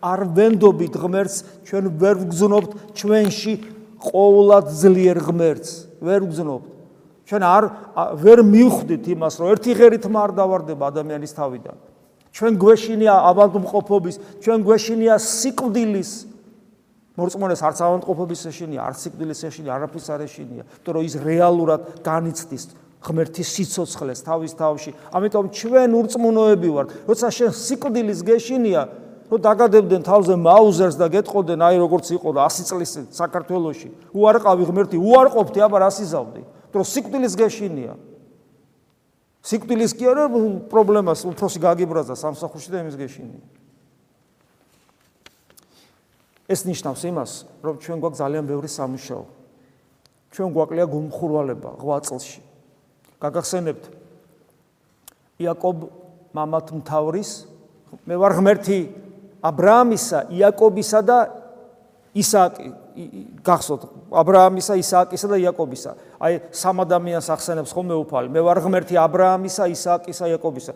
[0.01, 3.53] არ ვენდობით ღმერთს, ჩვენ ვერ ვგზნობთ ჩვენში
[4.01, 5.71] ყოვლად ძლიერ ღმერთს.
[6.03, 6.65] ვერ ვგზნობთ.
[7.25, 7.63] ჩვენ არ
[8.21, 11.77] ვერ მივხვდით იმას, რომ ერთი ღერით მარ დავარდება ადამიანის თავიდან.
[12.35, 16.11] ჩვენ გვეშინია ავადმყოფობის, ჩვენ გვეშინია სიკვდილის.
[17.15, 22.63] მორწმუნეს არც ავადმყოფობის ეშინია, არც სიკვდილის ეშინია, არაფერს არ ეშინია, იმიტომ რომ ის რეალურად განიცდის
[22.99, 24.91] ღმერთის სიცოცხლეს თავის თავში.
[25.15, 28.81] ამიტომ ჩვენ ურწმუნოები ვართ, როცა შენ სიკვდილის გეშინია,
[29.31, 34.97] რომ დაგადებდნენ თავზე მაუზერს და გეტყოდნენ აი როგორც იყო და 100 წლის საქართველოში უარყავი ღმერთი
[35.01, 36.41] უარყოფთი აბა რას იზავდი
[36.75, 37.93] რომ სიკვდილის გეშინია
[39.45, 40.25] სიკვდილის კი არა
[40.71, 43.43] პრობლემას უფროსი გაგიბრაზა სამსახურში და იმის გეშინია
[46.45, 47.31] ეს ნიშნავს იმას
[47.65, 49.23] რომ ჩვენ გვაქვს ძალიან ბევრი სამუშაო.
[50.29, 52.41] ჩვენ გვაკლია გუმხურვალება 8 წელში.
[53.17, 53.83] გაგახსენებთ.
[55.41, 55.77] იაკობ
[56.37, 57.31] მამათ მთავრის
[58.05, 58.79] მე ვარ ღმერთი
[59.41, 61.17] ა ブラ ამისა, იაკობისა და
[62.13, 62.84] ისააკი
[63.45, 63.81] გახსოვთ
[64.15, 65.91] აბრაამისა, ისააკისა და იაკობისა.
[66.19, 68.27] აი სამ ადამიანს ახსენებს ხოლმე უფალი.
[68.31, 70.73] მე ვარ ღმერთი აბრაამისა, ისააკისა, იაკობისა.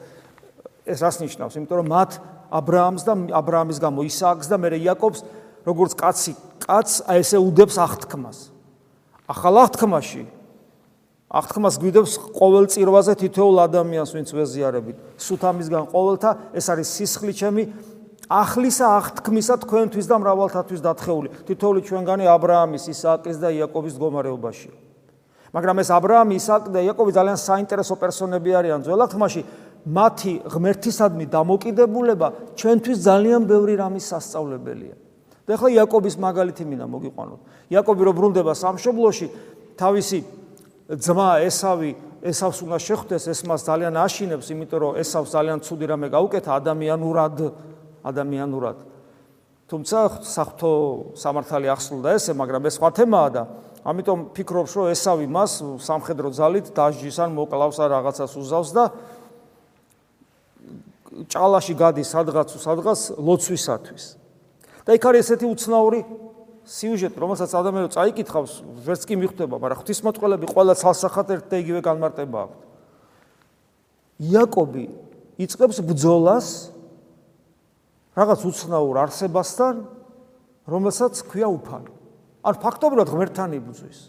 [0.90, 1.54] ეს რას ნიშნავს?
[1.56, 2.12] იმიტომ რომ მათ
[2.50, 5.20] აბრაამს და აბრაამის გამო ისააკს და მერე იაკობს
[5.64, 6.34] როგორც კაცი,
[6.66, 8.38] კაც აი ესე უდებს აღთქმას.
[9.30, 10.24] ახალ აღთქმაში
[11.30, 14.98] აღთქმას გვიდებს ყოველ წირვაზე თითოეულ ადამიანს, ვინც ვეზიარებით.
[15.22, 17.64] სუთ ამისგან ყოველთა ეს არის სისხლი ჩემი,
[18.30, 21.30] ახლისა აღთქმისა თქვენთვის და მრავალთათვის დათხეული.
[21.50, 24.74] თითოეული ჩვენგანი აბრაამის, ისააკის და იაკობის მდგომარეობაშია.
[25.50, 28.80] მაგრამ ეს აბრაამი, ისააკი და იაკობი ძალიან საინტერესო პერსონები არიან.
[28.86, 29.42] ძველად თმაში
[29.90, 34.96] მათი ღმერთისადმი დამოკიდებულება ჩვენთვის ძალიან ბევრი რამის სასწავლებელია.
[35.50, 37.40] და ახლა იაკობის მაგალითი მინდა მოგიყვანოთ.
[37.74, 39.28] იაკობი რო ბრუნდება სამშობლოში,
[39.82, 40.20] თავისი
[40.94, 46.08] ძმა ესავი ესავს უნდა შეხვდეს, ეს მას ძალიან აშინებს, იმიტომ რომ ესავს ძალიან ცუდი რამე
[46.14, 47.36] გაუკეთა ადამიანურად
[48.04, 48.78] ადამიანურად.
[49.70, 50.74] თუმცა საფრთხო
[51.14, 53.44] სამართალი ახსნდა ესე, მაგრამ ეს სხვა თემაა და
[53.86, 55.52] ამიტომ ფიქრობს, რომ ესავი მას
[55.86, 58.84] სამხედრო ძალით დაჟჯის ან მოკლავს ან რაღაცას უზავს და
[61.30, 64.04] ჭალაში გადის სადღაც სადღაც ლოცვისათვის.
[64.86, 66.00] და იქ არის ესეთი უცნაური
[66.70, 68.54] სიუჟეტი, რომელსაც ადამიანი წაიკითხავს,
[68.86, 72.58] ვერც კი მიხვდება, მაგრამ ღვთისმოწყალები ყველა ცალსახად ერთ და იგივე განმარტება აქვს.
[74.20, 74.86] იაკობი
[75.40, 76.48] იწყებს ბძოლას
[78.20, 79.76] რაღაც უცნაურ არსებასთან,
[80.68, 81.92] რომელსაც ქვია უფალი.
[82.44, 84.00] ან ფაქტობრივად ღმერთთან იბრძვის.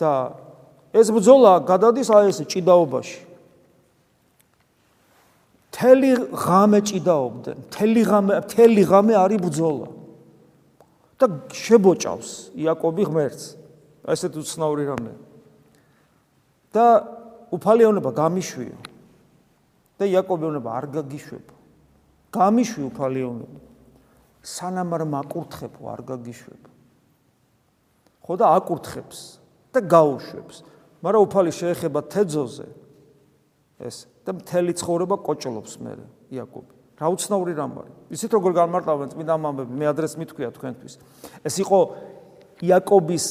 [0.00, 0.32] და
[0.96, 3.20] ეს ბრძოლა გადადის აი ეს ჭიდაობაში.
[5.70, 9.88] თელი ღამე ჭიდაობდნენ, თელი ღამე, თელი ღამე არის ბრძოლა.
[11.20, 13.44] და შებოჭავს იაკობი ღმერთს.
[14.08, 15.14] ესეთ უცნაური რამე.
[16.72, 16.86] და
[17.52, 18.76] უფალიონება გამიშვიო.
[19.98, 21.59] და იაკობიონება არ გაგიშვება.
[22.30, 23.58] გამიშვი უფალიონები
[24.40, 26.62] სანამ არ მაკურთხებო არ გაგიშვებ.
[28.24, 29.18] ხო და აკურთხებს
[29.74, 30.56] და გაუშვებს.
[31.02, 32.68] მაგრამ უფალი შეეხება თეძოზე
[33.80, 35.92] ეს და მთელი ცხოვრება კოჭლობს მე
[36.30, 36.72] იაკობი.
[37.00, 37.94] რა უცნაური რამ არის?
[38.12, 40.94] ისეთ როგორ განმარტავენ წმინდა მამები მე ადრეს მithქვია თქვენთვის.
[41.44, 41.78] ეს იყო
[42.60, 43.24] იაკობის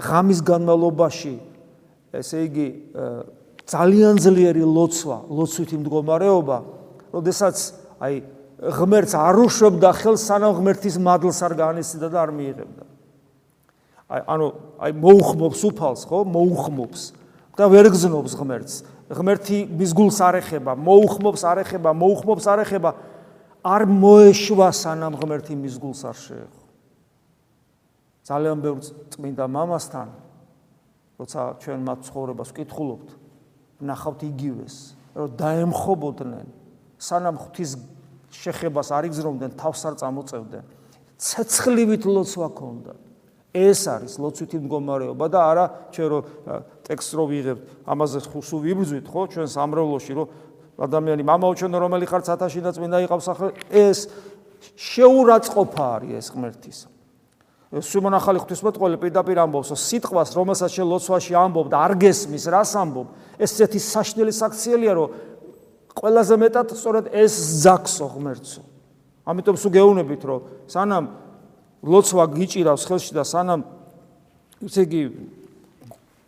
[0.00, 1.34] ღამის განმავლობაში
[2.12, 2.68] ესე იგი
[3.68, 6.81] ძალიან ძლიერი ლოცვა ლოცვითი მდგომარეობა
[7.12, 7.56] როდესაც
[8.02, 8.14] აი
[8.62, 12.84] ღმერთს არ უშვებდა ხელს სანამ ღმერთის მადლს არ განესიდა და არ მიიღებდა.
[14.12, 14.46] აი ანუ
[14.82, 16.18] აი მოუხმობს უფალს, ხო?
[16.26, 17.02] მოუხმობს
[17.58, 18.74] და ვერ გზნობს ღმერთს.
[19.12, 22.90] ღმერთი მის გულს არ ეხება, მოუხმობს არ ეხება, მოუხმობს არ ეხება.
[23.62, 26.62] არ მოეშვა სანამ ღმერთი მის გულს არ შეეხო.
[28.26, 28.78] ძალიან ბევრ
[29.10, 30.08] წმინდა მამასთან
[31.22, 33.08] როცა ჩვენ მათ ცხოვრებას ვკითხულობთ,
[33.86, 34.76] ნახავთ იგივეს,
[35.14, 36.46] რომ დაემხობოდნენ
[37.02, 37.70] სანამ ღვთის
[38.30, 40.64] შეხებას არ იგზნობდნენ, თავს არ წამოწევდნენ.
[41.18, 42.92] ცეცხლივით ლოცვა ქონდა.
[43.52, 46.18] ეს არის ლოცვითი მდგომარეობა და არა ჩვენ რო
[46.88, 50.24] ტექსტს რო ვიღებთ, ამაზე ხუსუ ვიბრძვით, ხო, ჩვენ სამრევლოში რო
[50.80, 54.08] ადამიანი მამაო ჩვენ რომელი ხარ ცათაში და წმინდა იყავს ახლა ეს
[54.72, 56.78] შეურაცხყოფა არის ეს ღმერთის.
[57.72, 63.06] სულმან ახალი ღვთისმოწყალე პირდაპირ ამბობს, სიტყვას, რომელსაც შე ლოცვაში ამბობ და არ გესმის, რას ამბობ,
[63.40, 65.08] ეს ესეთი საშნელი საქციელია, რომ
[65.92, 68.62] ყველაზე მეტად სწორედ ეს ზაქსო ღმერთო.
[69.28, 71.04] ამიტომ სულ გეუბნებით, რომ სანამ
[71.82, 73.60] ლოცვა გიჭირავს ხელში და სანამ
[74.62, 75.02] ესე იგი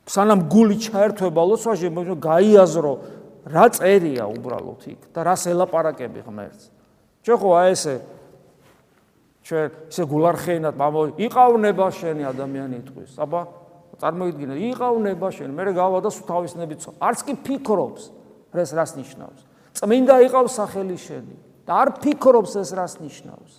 [0.05, 2.93] სანამ გული ჩაერთვება ლოცვაში, მოიძო გაიაზრო
[3.49, 6.65] რა წერია უბრალოდ იქ და რა ელაპარაკები ღმერთს.
[7.25, 7.95] ჩვენ ხო აი ესე
[9.45, 13.13] ჩვენ ესე გულარხეინად მამო იყავნება შენი ადამიანი იტყვის.
[13.21, 13.41] აბა
[14.01, 16.91] წარმოიდგინე, იყავნება შენ, მე გავა და სულ თავისნებით ცო.
[16.99, 18.03] არც კი ფიქრობს,
[18.55, 19.54] ეს რას ნიშნავს?
[19.75, 23.53] წმინდა იყავს სახელი შენი და არ ფიქრობს ეს რას ნიშნავს.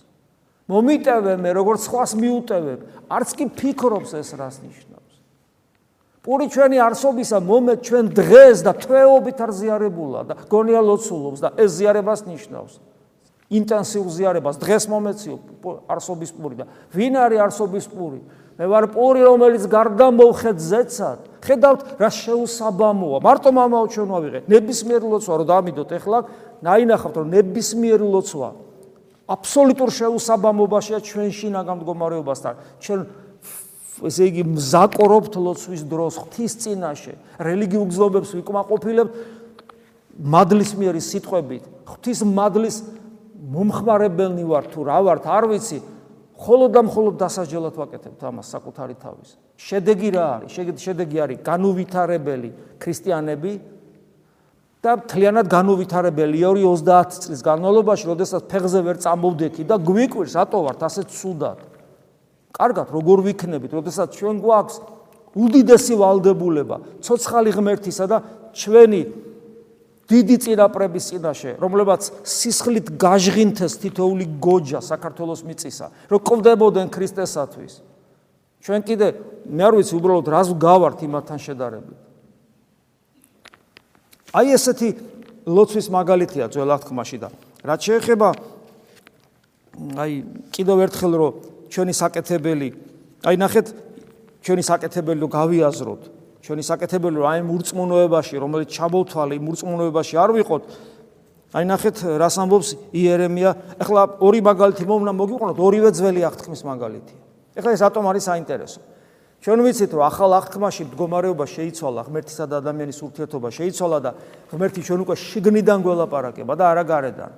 [0.66, 5.14] მომიტევე მე როგორც სხვას მიუტევებ, არც კი ფიქრობს ეს რას ნიშნავს.
[6.26, 11.70] პური ჩვენი არსობისა მომეთ ჩვენ დღეს და თვეობით არ ზიარებულა და გონია ლოცულობს და ეს
[11.78, 12.74] ზიარებას ნიშნავს.
[13.46, 15.36] ინტენსიურ ზიარებას დღეს მომეციო
[15.86, 18.18] არსობის პური და ვინ არის არსობის პური
[18.56, 23.18] მე ვარ პური რომელიც გარდა მოვხეთ ზეცად ხედავთ რა შეუსაბამოა.
[23.20, 26.18] მარტო მამაო ჩვენ ვიღე ნებისმიერ ლოცვა რომ დამიდოთ ეხლა
[26.64, 28.48] ნაინახავთ რომ ნებისმიერ ლოცვა
[29.26, 33.00] აბსოლუტურ შეუსაბამობაშია ჩვენში ნაგამდგომარეობასთან ჩვენ
[34.06, 39.12] ესე იგი მზაკორობთ ლოცვის დროს ღვთის წინაშე რელიგიურ გზნობებს ვიკმაყოფილებთ
[40.16, 42.76] მადლის მიერი სიტყვებით ღვთის მადლის
[43.56, 45.78] მომხმარებელნი ვარ თუ რა ვართ არ ვიცი
[46.36, 49.30] ხოლო და მხოლოდ დასაჯელად ვაკეთებთ ამას საკუთარი თავის.
[49.56, 50.50] შედეგი რა არის?
[50.84, 53.52] შედეგი არის განუვითარებელი ქრისტიანები
[54.84, 61.02] და მთლიანად განუვითარებელი 2-30 წლის განმავლობაში როდესაც ფეხზე ვერ წამოვდექი და გვიკვირს ატო ვართ ასე
[61.08, 61.58] ცუდად?
[62.52, 63.72] კარგად როგორ ვიქნებით?
[63.72, 64.76] როდესაც ჩვენ გვაქვს
[65.36, 68.18] უდიდესი ვალდებულება ცოცხალი ღმერთისა და
[68.56, 69.02] ჩვენი
[70.06, 77.72] დიდი წინაპრების წინაშე, რომლებაც სისხლით გაჟღინთეს თითოული გოჯა საქართველოს მიწისა, რომ ყვდებოდნენ ქრისტესათვის.
[78.62, 79.06] ჩვენ კიდე
[79.50, 81.98] მე არ ვიცი უბრალოდ რას გავართ იმათთან შედარებით.
[84.36, 84.88] აი ესეთი
[85.46, 87.28] ლოცვის მაგალითია ძველ აღთქმაში და
[87.64, 88.28] რაც შეეხება
[90.02, 90.12] აი
[90.52, 91.32] კიდევ ერთხელ რომ
[91.72, 92.68] ჩვენი საკეთებელი
[93.24, 93.66] აი ნახეთ
[94.44, 96.02] ჩვენი საკეთებელი რომ გავიაზროთ
[96.46, 100.62] ჩვენი საკეთებელი რომ აი მურწმუნოებაში რომელიც ჩაბოთვალე მურწმუნოებაში არ ვიყოთ
[101.56, 103.50] აი ნახეთ რას ამბობს იერემია.
[103.82, 107.18] ეხლა ორი მაგალითი მომნა მოგიყვანოთ ორივე ძველი აღთქმის მაგალითია
[107.58, 108.80] ეხლა ეს რატომ არის საინტერესო.
[109.42, 114.10] ჩვენ ვიცით რომ ახალ აღთქმაში მდგომარეობა შეიცვალა ღმერთისა და ადამიანის ურთიერთობა შეიცვალა და
[114.50, 117.30] ღმერთი ჩვენ უკვე შიგნიდან გველაპარაკება და არა გარედან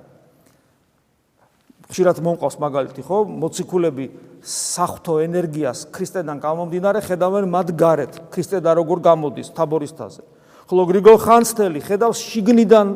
[1.88, 3.18] ხშირად მომყავს მაგალითი ხო?
[3.24, 4.07] მოციქულები
[4.44, 10.22] საფრთხო ენერგიას ქრისტედან გამომდინარე ხედავენ მათ გარეთ ქრისტე და როგორ გამოდის თაბორისთაზე
[10.68, 12.88] ხოლო გრიგოლ ხანძთელი ხედავს შიგნიდან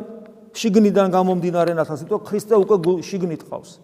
[0.53, 3.81] შიგნიდან გამომდინარე ნათას იმიტომ ქრისტე უკვე შიგნით ყავს.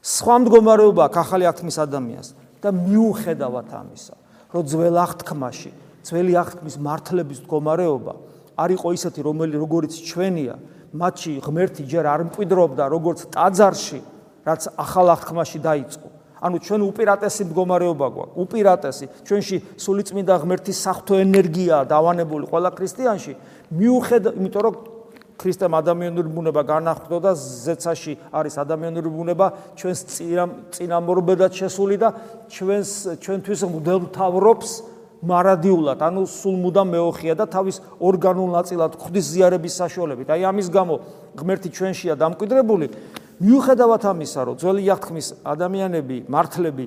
[0.00, 2.28] სხვა მდგომარეობა აქ ახალი აღთქმის ადამიანს
[2.62, 4.14] და მიუხედავად ამისა
[4.54, 5.72] რომ ძველ აღთქმაში
[6.06, 8.14] ძველი აღთქმის მართლების მდგომარეობა
[8.62, 10.54] არ იყო ისეთი რომელიც როგორც ჩვენია
[10.94, 14.00] მათში ღმერთი ჯერ არ მკვიდრობდა როგორც ტაძარში
[14.46, 16.08] რაც ახალ აღთქმაში დაიწყო.
[16.40, 19.06] ანუ ჩვენ უპირატესი მდგომარეობა გვაქვს, უპირატესი.
[19.28, 23.32] ჩვენში სულიწმინდა ღმერთის საფრთხო ენერგიაა დავანებული ყველა ქრისტიანში.
[23.76, 24.74] მიუხედავ, იმიტომ რომ
[25.40, 30.00] ქრისტემ ადამიანური ბუნება განახლდა და ზეცაში არის ადამიანური ბუნება, ჩვენს
[30.76, 32.08] წინამორბედად შესული და
[32.48, 34.70] ჩვენს ჩვენთვის მდელთავრობს
[35.20, 40.28] მარადიულად, ანუ სულ მუდამ მეოხია და თავის ორგანულ ნაწილად ხვდის ზიარების საშუალებით.
[40.32, 40.94] აი ამის გამო
[41.36, 42.86] ღმერთი ჩვენშია დამკვიდრებული.
[43.40, 46.84] მიუხედავად ამისა, რომ ძველი აღთქმის ადამიანები, მართლები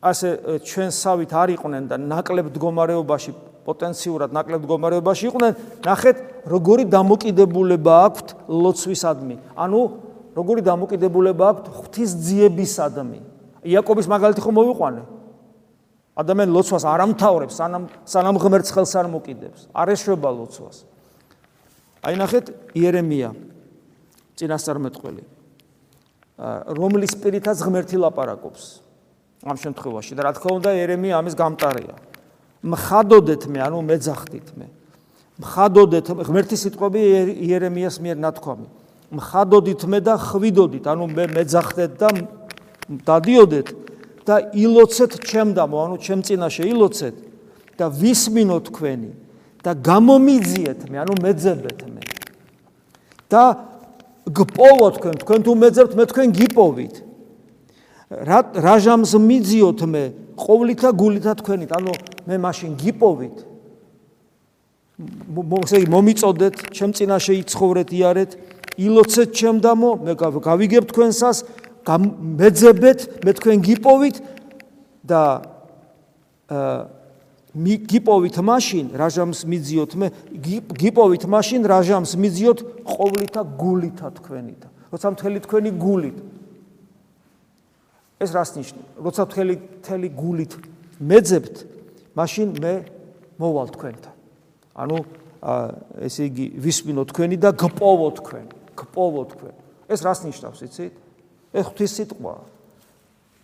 [0.00, 0.28] ასე
[0.64, 3.30] ჩვენსავით არ იყვნენ და ნაკლებ მდგომარეობაში,
[3.66, 5.52] პოტენციურად ნაკლებ მდგომარეობაში იყვნენ,
[5.84, 6.16] ნახეთ,
[6.48, 9.36] როგორი დამოკიდებულება აქვთ ლოცვისადმი.
[9.52, 9.80] ანუ
[10.32, 13.20] როგორი დამოკიდებულება აქვთ ღვთისძიებისადმი.
[13.66, 15.02] იაკობის მაგალითი ხომ მოვიყვანე?
[16.16, 19.60] ადამიანი ლოცვას არ ამთავრებს, სანამ სანამ ღმერთს ხელს არ მოკიდებს.
[19.76, 20.88] არ ეშვება ლოცვას.
[22.00, 23.36] აი ნახეთ, იერემია
[24.36, 25.36] წინასწარმეტყველი
[26.38, 28.64] რომლის პირითაც ღმერთი ლაპარაკობს
[29.46, 30.12] ამ შემთხვევაში.
[30.16, 31.94] და რა თქმა უნდა ერემია ამის გამტარია.
[32.64, 34.66] მხადოდეთ მე ანუ მეძახდით მე.
[35.40, 37.00] მხადოდეთ ღმერთის სიტყვები
[37.46, 38.68] იერემიას მიერ ნათქვამი.
[39.12, 42.08] მხადოდით მე და ხვიდოდით ანუ მე მეძახდეთ და
[43.06, 43.68] დადიოდეთ
[44.26, 47.16] და ილოცეთ ჩემდამო ანუ ჩემ წინაშე ილოცეთ
[47.78, 49.12] და ვისმინო თქვენი
[49.62, 52.02] და გამომიძიეთ მე ანუ მეძებეთ მე.
[53.30, 53.42] და
[54.26, 56.94] გპოვო თქვენ თქვენ თუ მეძებთ მე თქვენ გიპოვით.
[58.10, 60.04] რა რაჟამს მიძიოთ მე?
[60.34, 61.70] ყოვლითა გულითა თქვენით.
[61.70, 61.92] ანუ
[62.26, 63.36] მე მაშინ გიპოვით.
[65.30, 68.30] მოსე მომიწოდეთ ჩემ წინაშე იცხოვრეთ იარეთ.
[68.76, 71.38] ილოცეთ ჩემ დამო მე გავიგებ თქვენსას
[71.86, 74.16] მეძებეთ მე თქვენ გიპოვით
[75.06, 75.22] და
[76.50, 76.95] აა
[77.56, 80.08] გიპოვით მაშინ რაჟამს მიძიოთ მე
[80.76, 84.68] გიპოვით მაშინ რაჟამს მიძიოთ ყოვლითა გულითა თქვენითა.
[84.92, 86.18] როცა მთელი თქვენი გულით.
[88.20, 90.52] ეს რას ნიშნავს როცა მთელი მთელი გულით
[91.00, 91.56] მეძებთ
[92.16, 92.74] მაშინ მე
[93.40, 94.14] მოვალ თქვენთან.
[94.76, 94.96] ანუ
[96.04, 98.46] ესე იგი ვისმინო თქვენი და გპოვო თქვენ.
[98.76, 99.54] გპოვო თქვენ.
[99.88, 100.94] ეს რას ნიშნავს იცით?
[101.56, 102.34] ეს ღვთის სიტყვა.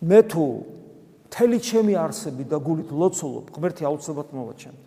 [0.05, 0.45] მე თუ
[1.33, 4.85] მთელი ჩემი არსები და გულით ლოცულობ, ღმერთი აუცილებლად მოვაჩენდა.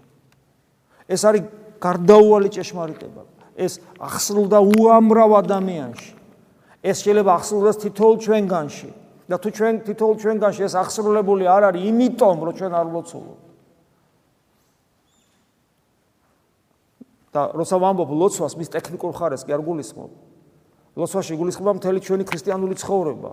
[1.11, 1.43] ეს არის
[1.83, 3.23] გარდაუვალი ჭეშმარიტება.
[3.59, 6.15] ეს ახსნილდა უამრავ ადამიანში.
[6.87, 8.91] ეს შეიძლება ახსნილდეს თითოეულ ჩვენგანში.
[9.27, 13.39] და თუ ჩვენ თითოეულ ჩვენგანში ეს ახსნილებული არ არის, იმიტომ რომ ჩვენ არ ლოცულობ.
[17.35, 20.11] და როცა ვამბობ ლოცვას, მის ტექნიკურ ხარეს კი არ გულისხმობ.
[20.95, 23.31] ლოცვაში გულისხმობა მთელი ჩვენი ქრისტიანული ცხოვრება.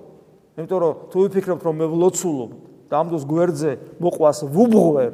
[0.58, 5.14] იმიტომ რომ თუ ვიფიქრებთ რომ მე ვლოცულობ და ამ დროს გვერდზე მოყვას ვუბღვერ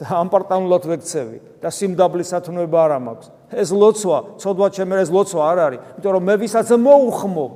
[0.00, 3.26] და ამპარტანულად ვექცევი და სიმდაბლის ათნობა არ მაქვს.
[3.54, 7.54] ეს ლოცვა, ცოდვა ჩემი ეს ლოცვა არ არის, იმიტომ რომ მე ვისაც მოუხმობ,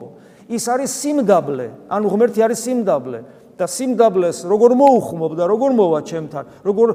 [0.54, 3.18] ის არის სიმდაბლე, ანუ ღმერთი არის სიმდაბლე
[3.58, 6.88] და სიმდაბლეს როგორ მოუხმობ და როგორ მოვა ჩემთან, როგორ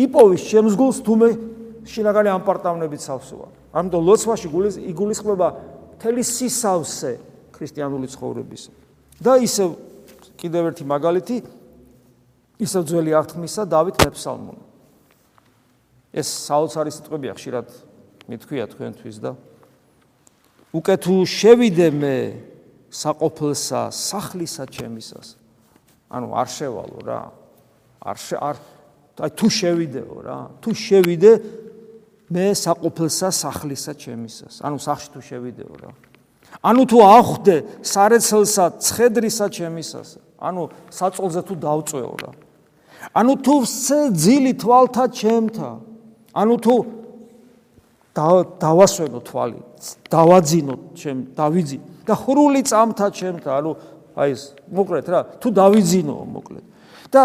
[0.00, 1.28] იპოვის ჩემს გულს თუ მე
[1.84, 3.46] შინაგანი ამპარტავნებით სავსოა.
[3.74, 5.48] ამიტომ ლოცვაში გულის იგულისხმება
[5.98, 7.12] მთელი სისავსე
[7.52, 8.62] ქრისტიანული ცხოვრების.
[9.20, 9.89] და ისე
[10.40, 11.36] კიდევ ერთი მაგალითი
[12.60, 14.64] ისე ძველი აღთქმისა დავით მეფსალმონი.
[16.10, 17.68] ეს საოცარი სიტყვებია ხშირად
[18.26, 19.32] მithქვია თქვენთვის და
[20.74, 22.16] უკე თუ შევიდე მე
[22.90, 25.38] საყოფლსა სახლისა ჩემისას.
[26.10, 27.22] ანუ არ შევალო რა.
[28.02, 28.56] არ არ
[29.20, 30.38] აი თუ შევიდეო რა.
[30.58, 31.32] თუ შევიდე
[32.32, 34.54] მე საყოფლსა სახლისა ჩემისას.
[34.66, 35.90] ანუ სახში თუ შევიდეო რა.
[36.64, 42.30] ანუ თუ ახვდე სარეცელსა ცხედრისა ჩემისას ანუ საწოლზე თუ დავწვეო რა
[43.14, 43.54] ანუ თუ
[44.12, 45.70] ძილი თვალთა ჩემთა?
[46.36, 46.74] ანუ თუ
[48.14, 49.60] დავასვენო თვალი
[50.10, 53.70] დავაძინო ჩემ დავიძი და ხრული წამთა ჩემთა ანუ
[54.18, 56.64] აი ეს მოკლედ რა თუ დავიძინო მოკლედ.
[57.14, 57.22] და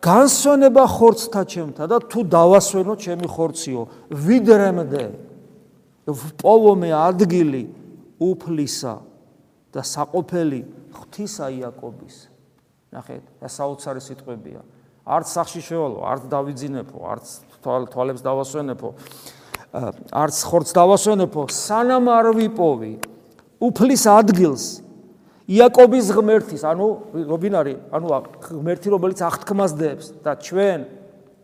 [0.00, 5.04] განსვენება ხორცთა ჩემთა და თუ დავასვენო ჩემი ხორციო ვიდრემდე
[6.40, 7.62] პოვომე ადგილი
[8.22, 8.94] უფლისა
[9.74, 10.60] და საყოფელი
[10.94, 12.29] ღვთისა იაკობის
[12.90, 14.60] ნახეთ და საოცარი სიტყვებია.
[15.06, 17.26] არც სახში შევალო არც დავიძინებო არც
[17.64, 18.88] თვალებს დავასვენებო
[20.10, 22.92] არც ხორცს დავასვენებო სანამ არ ვიპოვი
[23.64, 24.64] უფლის ადგილს
[25.50, 26.86] იაკობის ღმერთის ანუ
[27.26, 28.06] რობინარი ანუ
[28.44, 30.80] ღმერთი რომელიც აღთქმას დებს და ჩვენ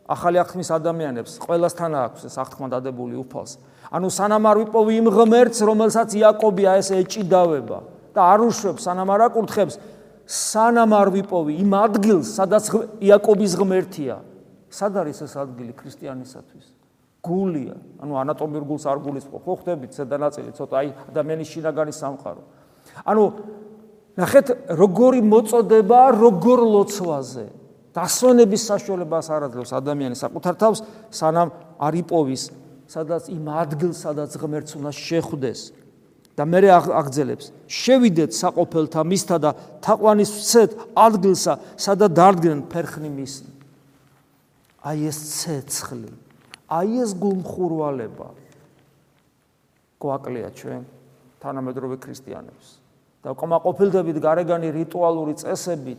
[0.07, 3.59] ახალი აღთქმის ადამიანებს ყველასთან აქვს ეს აღთქმა დადებული უფალს.
[3.90, 7.78] ანუ სანამ არ ვიპოვი იმ ღმერთს რომელსაც იაკობი ეს ეჭიდავება
[8.14, 9.74] და არ უშვებს სანამ არ აკურთხებს
[10.27, 12.70] სანამ არ ვიპოვი იმ ადგილს სადაც
[13.01, 14.16] იაკობის ღმერთია.
[14.70, 16.66] სად არის ეს ადგილი ქრისტიანისათვის?
[17.22, 17.74] გულია.
[18.03, 19.41] ანუ ანატომიურ გულს არ გულისხმობ.
[19.47, 22.43] ხო ხდებით ზედანაწილი ცოტა აი ადამიანის შინაგანი სამყარო.
[23.07, 23.24] ანუ
[24.18, 27.47] ნახეთ როგორი მოწოდება როგორ ლოცვაზე.
[27.97, 31.49] დასვენების საშუალებას არ აძლევს ადამიანის საკუთარ თავს სანამ
[31.81, 32.43] არ იპოვის
[32.93, 35.61] სადაც იმ ადგილს სადაც ღმერთს უნდა შეხვდეს
[36.37, 43.34] და მე აღძელებს შევიდეთ საყოფელთა მისთა და თაყვანის ვცეთ ადგილსა სადაც დარდგნენ ფერხნი მის
[44.87, 46.12] აი ეს ცეცხლი
[46.66, 48.28] აი ეს გულმხურვალება.
[50.03, 50.82] გვაკლია ჩვენ
[51.41, 52.66] თანამედროვე ქრისტიანებს.
[53.22, 55.99] და კმაყოფილდებით გარეგანი რიტუალური წესებით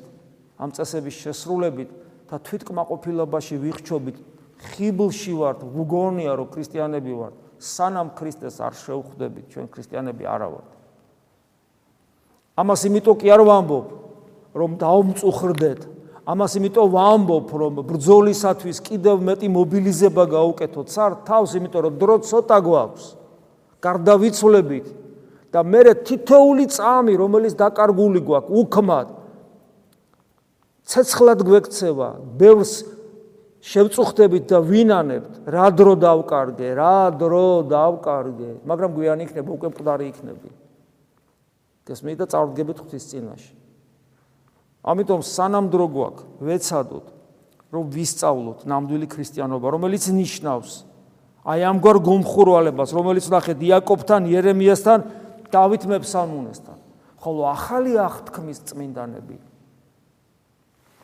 [0.59, 1.89] ამ წესების შესრულებით
[2.31, 4.17] და თვითკმაყოფილებაში ვიხჩობით
[4.57, 10.69] ხიბლში ვართ, უგონია რომ ქრისტიანები ვართ, სანამ ქრისტეს არ შევხვდებით, ჩვენ ქრისტიანები არა ვართ.
[12.57, 13.87] ამას იმიტომ კი არ ვამბობ,
[14.57, 15.81] რომ დაუმწუხრდეთ.
[16.27, 22.57] ამას იმიტომ ვამბობ, რომ ბრძოლისათვის კიდევ მეტი მობილიზება გაუკეთოთ სარ თავს, იმიტომ რომ დრო ცოტა
[22.67, 23.05] გვაქვს.
[23.81, 24.87] გარდავიცვლებით
[25.53, 29.07] და მე თითოული წამი, რომელიც დაკარგული გვაქვს, უქმად
[30.87, 32.73] ცეცხლად გვექცევა, ბევრს
[33.61, 40.49] შევწუხდებით და ვინანებთ, რა დრო დავკარგე, რა დრო დავკარგე, მაგრამ გვიანი იქნება, უკვე მყდარი იქნები.
[41.87, 43.53] გესმით და წარდგებით ღვთის წინაშე.
[44.87, 47.07] ამიტომ სანამ დრო გვაქვს, ვეცადოთ,
[47.73, 50.71] რომ ვისწავლოთ ნამდვილი ქრისტიანობა, რომელიც ნიშნავს
[51.47, 54.99] აი ამგვარ გომხურვალებას, რომელიც ნახეთ იაკობთან, იერემიასთან,
[55.47, 56.77] დავით მეფსალმუნესთან.
[57.17, 59.35] ხოლო ახალი აღთქმის წმინდანები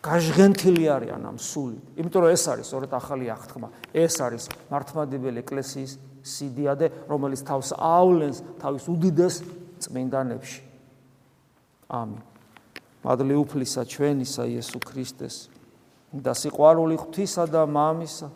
[0.04, 1.80] გაჟღენთილი არიან ამ სული.
[1.96, 3.68] იმიტომ რომ ეს არის სწორედ ახალი აღთქმა.
[3.96, 5.92] ეს არის მართლმადიდებელი ეკლესიის
[6.24, 9.36] სიდიადე, რომელიც თავს ავლენს თავის უდიდეს
[9.80, 10.62] წმინდანებში.
[11.88, 12.22] ამინ.
[13.04, 15.52] მადლი უფლისა ჩვენისა იესო ქრისტეს
[16.14, 18.28] და სიყვარული ღვთისა და მამისა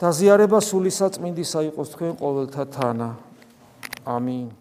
[0.00, 3.10] და ზიარება სულისა წმინდისა იყოს თქვენ ყოველთა თანა.
[4.06, 4.59] ამინ.